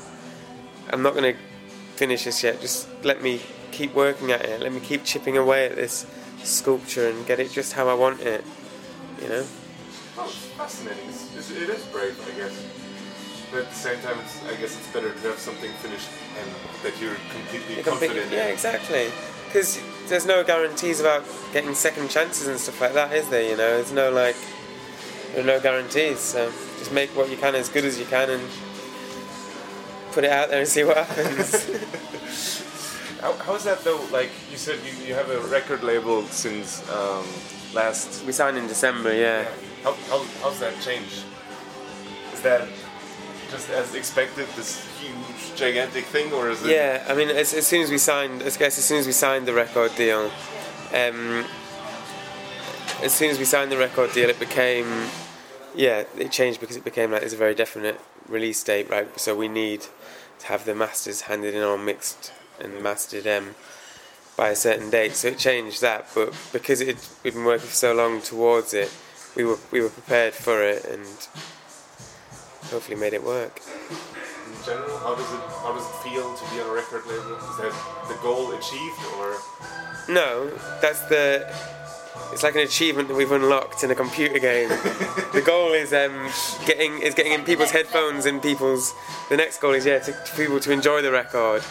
I'm 0.90 1.02
not 1.02 1.14
going 1.14 1.34
to 1.34 1.40
finish 1.96 2.24
this 2.24 2.42
yet. 2.42 2.60
Just 2.60 2.88
let 3.04 3.22
me 3.22 3.40
keep 3.72 3.94
working 3.94 4.30
at 4.30 4.44
it. 4.44 4.60
Let 4.60 4.72
me 4.72 4.80
keep 4.80 5.04
chipping 5.04 5.36
away 5.36 5.66
at 5.66 5.76
this 5.76 6.06
sculpture 6.42 7.08
and 7.08 7.26
get 7.26 7.40
it 7.40 7.50
just 7.50 7.72
how 7.72 7.88
I 7.88 7.94
want 7.94 8.20
it. 8.20 8.44
You 9.22 9.28
know? 9.28 9.44
Oh, 10.18 10.24
it's 10.26 10.36
fascinating. 10.56 11.08
It's, 11.08 11.34
it's, 11.36 11.50
it 11.50 11.68
is 11.68 11.84
brave, 11.86 12.18
I 12.26 12.36
guess. 12.38 12.64
But 13.50 13.60
at 13.60 13.68
the 13.70 13.74
same 13.74 13.98
time, 14.00 14.18
it's, 14.20 14.44
I 14.44 14.54
guess 14.56 14.76
it's 14.76 14.88
better 14.92 15.12
to 15.12 15.20
have 15.28 15.38
something 15.38 15.70
finished 15.74 16.08
and 16.38 16.50
that 16.82 17.00
you're 17.00 17.16
completely 17.32 17.76
You 17.76 17.82
can 17.82 17.98
pick- 17.98 18.10
confident 18.10 18.32
yeah, 18.32 18.42
in. 18.42 18.46
Yeah, 18.48 18.52
exactly. 18.52 19.10
Because 19.46 19.80
there's 20.08 20.26
no 20.26 20.44
guarantees 20.44 21.00
about 21.00 21.24
getting 21.52 21.74
second 21.74 22.10
chances 22.10 22.46
and 22.46 22.58
stuff 22.60 22.80
like 22.80 22.92
that, 22.94 23.12
is 23.12 23.28
there? 23.30 23.42
You 23.42 23.56
know, 23.56 23.76
there's 23.76 23.92
no 23.92 24.10
like, 24.10 24.36
there 25.32 25.42
are 25.42 25.46
no 25.46 25.60
guarantees. 25.60 26.18
So 26.20 26.50
just 26.78 26.92
make 26.92 27.08
what 27.16 27.30
you 27.30 27.36
can 27.38 27.54
as 27.54 27.68
good 27.70 27.84
as 27.86 27.98
you 27.98 28.04
can 28.04 28.28
and 28.28 28.42
put 30.12 30.24
it 30.24 30.30
out 30.30 30.50
there 30.50 30.58
and 30.60 30.68
see 30.68 30.84
what 30.84 30.98
happens. 30.98 31.70
How, 33.20 33.32
how 33.32 33.54
is 33.54 33.64
that 33.64 33.82
though? 33.82 34.00
Like 34.12 34.30
you 34.50 34.56
said, 34.56 34.78
you, 34.84 35.06
you 35.06 35.14
have 35.14 35.28
a 35.30 35.40
record 35.48 35.82
label 35.82 36.22
since 36.24 36.88
um, 36.90 37.26
last. 37.74 38.24
we 38.24 38.32
signed 38.32 38.56
in 38.56 38.68
December, 38.68 39.12
yeah. 39.14 39.48
How, 39.82 39.92
how, 40.08 40.24
how's 40.42 40.60
that 40.60 40.80
changed? 40.80 41.24
Is 42.32 42.42
that 42.42 42.68
just 43.50 43.70
as 43.70 43.94
expected, 43.94 44.46
this 44.54 44.86
huge, 45.00 45.56
gigantic 45.56 46.04
thing, 46.04 46.32
or 46.32 46.50
is 46.50 46.62
it? 46.62 46.70
Yeah, 46.70 47.04
I 47.08 47.14
mean, 47.14 47.28
as, 47.30 47.54
as 47.54 47.66
soon 47.66 47.82
as 47.82 47.90
we 47.90 47.98
signed, 47.98 48.42
I 48.42 48.50
guess 48.50 48.78
as 48.78 48.84
soon 48.84 48.98
as 48.98 49.06
we 49.06 49.12
signed 49.12 49.46
the 49.46 49.54
record 49.54 49.94
deal, 49.96 50.30
um, 50.92 51.44
as 53.02 53.12
soon 53.12 53.30
as 53.30 53.38
we 53.38 53.44
signed 53.44 53.72
the 53.72 53.78
record 53.78 54.12
deal, 54.12 54.28
it 54.28 54.38
became, 54.38 55.08
yeah, 55.74 56.04
it 56.16 56.30
changed 56.30 56.60
because 56.60 56.76
it 56.76 56.84
became 56.84 57.10
like 57.10 57.20
there's 57.20 57.32
a 57.32 57.36
very 57.36 57.54
definite 57.54 58.00
release 58.28 58.62
date, 58.62 58.88
right? 58.90 59.18
So 59.18 59.34
we 59.34 59.48
need 59.48 59.86
to 60.40 60.46
have 60.46 60.64
the 60.64 60.74
masters 60.74 61.22
handed 61.22 61.54
in 61.54 61.62
or 61.62 61.78
mixed 61.78 62.32
and 62.60 62.82
mastered 62.82 63.26
um, 63.26 63.54
by 64.36 64.50
a 64.50 64.56
certain 64.56 64.90
date. 64.90 65.14
So 65.14 65.28
it 65.28 65.38
changed 65.38 65.80
that, 65.82 66.06
but 66.14 66.34
because 66.52 66.80
it 66.80 66.96
we'd 67.22 67.34
been 67.34 67.44
working 67.44 67.68
for 67.68 67.74
so 67.74 67.94
long 67.94 68.20
towards 68.22 68.74
it, 68.74 68.92
we 69.36 69.44
were 69.44 69.58
we 69.70 69.80
were 69.80 69.88
prepared 69.90 70.34
for 70.34 70.62
it 70.62 70.84
and 70.84 71.06
hopefully 72.70 72.96
made 72.96 73.14
it 73.14 73.22
work. 73.22 73.60
In 74.46 74.64
general, 74.64 74.98
how 74.98 75.14
does 75.14 75.32
it 75.32 75.40
how 75.62 75.72
does 75.72 75.84
it 75.84 75.96
feel 76.08 76.34
to 76.34 76.54
be 76.54 76.60
on 76.60 76.70
a 76.70 76.72
record 76.72 77.04
label? 77.06 77.36
Is 77.36 77.56
that 77.58 77.74
the 78.08 78.18
goal 78.22 78.52
achieved, 78.52 79.00
or 79.16 79.36
No, 80.08 80.50
that's 80.80 81.00
the. 81.02 81.46
It's 82.32 82.42
like 82.42 82.54
an 82.54 82.60
achievement 82.60 83.08
that 83.08 83.14
we've 83.16 83.32
unlocked 83.32 83.82
in 83.82 83.90
a 83.90 83.94
computer 83.94 84.38
game. 84.38 84.68
the 84.68 85.42
goal 85.44 85.72
is 85.72 85.92
um, 85.92 86.30
getting 86.66 87.00
is 87.00 87.14
getting 87.14 87.32
in 87.32 87.42
people's 87.42 87.70
headphones 87.70 88.26
and 88.26 88.42
people's. 88.42 88.94
The 89.28 89.36
next 89.36 89.60
goal 89.60 89.72
is 89.72 89.86
yeah, 89.86 89.98
to, 89.98 90.12
for 90.12 90.36
people 90.36 90.60
to 90.60 90.72
enjoy 90.72 91.02
the 91.02 91.10
record, 91.10 91.62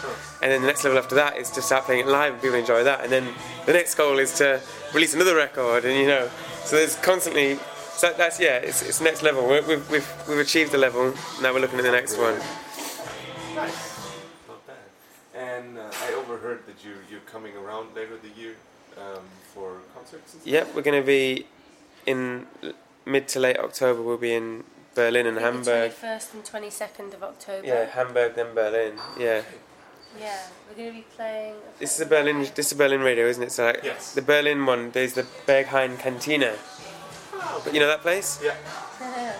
and 0.42 0.50
then 0.50 0.60
the 0.60 0.66
next 0.66 0.84
level 0.84 0.98
after 0.98 1.14
that 1.14 1.36
is 1.36 1.50
to 1.52 1.62
start 1.62 1.84
playing 1.84 2.00
it 2.00 2.08
live 2.08 2.34
and 2.34 2.42
people 2.42 2.58
enjoy 2.58 2.84
that, 2.84 3.02
and 3.02 3.10
then 3.10 3.28
the 3.66 3.72
next 3.72 3.94
goal 3.94 4.18
is 4.18 4.34
to 4.38 4.60
release 4.92 5.14
another 5.14 5.36
record, 5.36 5.84
and 5.84 5.96
you 5.96 6.06
know, 6.06 6.28
so 6.64 6.76
there's 6.76 6.96
constantly. 6.96 7.58
So 7.92 8.12
that's 8.16 8.38
yeah, 8.38 8.58
it's, 8.58 8.82
it's 8.82 9.00
next 9.00 9.22
level. 9.22 9.46
We're, 9.46 9.66
we've, 9.66 9.90
we've 9.90 10.28
we've 10.28 10.38
achieved 10.38 10.72
the 10.72 10.78
level. 10.78 11.14
Now 11.40 11.52
we're 11.54 11.60
looking 11.60 11.78
at 11.78 11.84
the 11.84 11.92
next 11.92 12.16
one. 12.18 12.34
nice, 13.54 14.12
not 14.46 14.66
bad. 14.66 14.76
And 15.34 15.78
uh, 15.78 15.90
I 16.02 16.12
overheard 16.14 16.66
that 16.66 16.84
you 16.84 16.94
you're 17.10 17.20
coming 17.20 17.56
around 17.56 17.94
later 17.94 18.16
the 18.16 18.40
year 18.40 18.54
um, 18.98 19.22
for 19.58 19.78
concerts. 19.94 20.34
And 20.34 20.42
stuff. 20.42 20.52
Yep, 20.52 20.74
we're 20.74 20.82
going 20.82 21.00
to 21.00 21.06
be 21.06 21.46
in 22.06 22.46
mid 23.04 23.28
to 23.28 23.40
late 23.40 23.58
October. 23.58 24.02
We'll 24.02 24.16
be 24.16 24.34
in 24.34 24.64
Berlin 24.94 25.26
and 25.26 25.38
Hamburg. 25.38 25.92
The 25.92 26.06
21st 26.06 26.34
and 26.34 26.44
22nd 26.44 27.14
of 27.14 27.22
October. 27.22 27.66
Yeah, 27.66 27.84
Hamburg 27.86 28.34
then 28.34 28.54
Berlin. 28.54 28.94
Yeah, 29.18 29.42
Yeah, 30.18 30.40
we're 30.68 30.76
going 30.76 30.88
to 30.90 30.96
be 30.96 31.04
playing. 31.16 31.54
this 31.78 31.94
is 31.96 32.00
a 32.00 32.06
Berlin. 32.06 32.40
This 32.54 32.66
is 32.66 32.72
a 32.72 32.76
Berlin 32.76 33.00
radio, 33.00 33.26
isn't 33.26 33.42
it? 33.42 33.52
So 33.52 33.66
like, 33.66 33.80
Yes. 33.82 34.14
the 34.14 34.22
Berlin 34.22 34.64
one. 34.66 34.90
There's 34.90 35.14
the 35.14 35.24
Berghain 35.46 35.98
Cantina. 35.98 36.54
Oh, 37.34 37.60
but 37.64 37.72
you 37.74 37.80
know 37.80 37.86
that 37.86 38.00
place? 38.02 38.40
Yeah, 38.42 38.54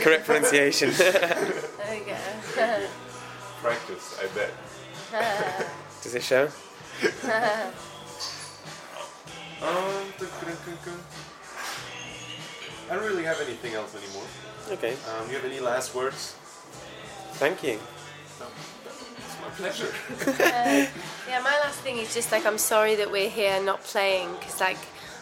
Correct 0.00 0.24
pronunciation. 0.26 0.90
There 0.90 1.64
we 1.90 2.00
go. 2.00 2.16
practice. 3.62 4.18
I 4.22 4.26
bet. 4.34 4.50
Does 6.02 6.14
it 6.14 6.22
show? 6.22 6.48
Um, 9.62 10.04
I 12.90 12.94
don't 12.94 13.04
really 13.04 13.24
have 13.24 13.40
anything 13.40 13.74
else 13.74 13.94
anymore. 13.94 14.24
Okay. 14.70 14.92
Um, 14.92 15.28
you 15.28 15.34
have 15.36 15.44
any 15.44 15.60
last 15.60 15.94
words? 15.94 16.34
Thank 17.34 17.62
you. 17.62 17.78
No, 18.40 18.46
it's 19.16 19.40
my 19.40 19.48
pleasure. 19.56 19.92
Yeah, 21.28 21.40
my 21.42 21.56
last 21.62 21.78
thing 21.80 21.98
is 21.98 22.12
just 22.12 22.32
like 22.32 22.44
I'm 22.44 22.58
sorry 22.58 22.96
that 22.96 23.10
we're 23.12 23.30
here 23.30 23.62
not 23.62 23.82
playing 23.84 24.32
because 24.40 24.58
like 24.60 24.78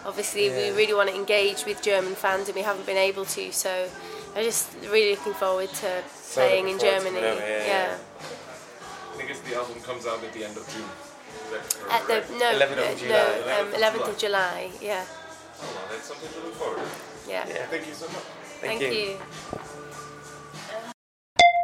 obviously 0.06 0.46
Yeah. 0.46 0.70
we 0.70 0.76
really 0.76 0.94
want 0.94 1.10
to 1.10 1.14
engage 1.14 1.66
with 1.66 1.82
German 1.82 2.14
fans 2.14 2.48
and 2.48 2.56
we 2.56 2.62
haven't 2.62 2.86
been 2.86 2.96
able 2.96 3.26
to. 3.26 3.52
So 3.52 3.88
I'm 4.34 4.42
just 4.44 4.72
really 4.90 5.10
looking 5.16 5.34
forward 5.34 5.68
to 5.68 6.02
playing 6.32 6.68
in 6.68 6.76
looking 6.76 6.88
forward 6.88 6.98
to 6.98 7.10
Germany. 7.10 7.20
whenever, 7.26 7.40
yeah, 7.40 7.66
yeah. 7.66 7.98
I 9.12 9.16
think 9.18 9.30
it's 9.30 9.40
the 9.40 9.56
album 9.56 9.80
comes 9.82 10.06
out 10.06 10.22
at 10.24 10.32
the 10.32 10.44
end 10.44 10.56
of 10.56 10.66
June. 10.72 10.84
Is 11.48 11.74
that 11.88 12.00
At 12.00 12.06
the 12.06 12.38
no, 12.38 12.52
11th 12.52 12.78
of 12.78 12.78
uh, 12.78 12.98
July. 12.98 13.18
no, 13.46 13.62
um, 13.62 13.72
11th 13.74 14.08
of 14.08 14.18
July. 14.18 14.70
Yeah, 14.80 15.04
Oh, 15.60 15.64
well, 15.64 15.84
that's 15.90 16.06
something 16.06 16.30
to 16.34 16.40
look 16.46 16.54
forward 16.54 16.78
to. 16.78 17.30
yeah. 17.30 17.44
Yeah. 17.48 17.66
Thank 17.70 17.86
you 17.88 17.94
so 17.94 18.06
much. 18.06 18.22
Thank, 18.60 18.80
Thank 18.80 18.94
you. 18.94 19.00
you. 19.00 19.16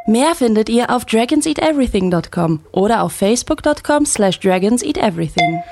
Mehr 0.07 0.35
findet 0.35 0.69
ihr 0.69 0.89
auf 0.91 1.05
dragonseateverything.com 1.05 2.59
oder 2.71 3.01
auf 3.03 3.13
facebook.com 3.13 4.05
slash 4.05 4.39
dragonseateverything. 4.39 5.63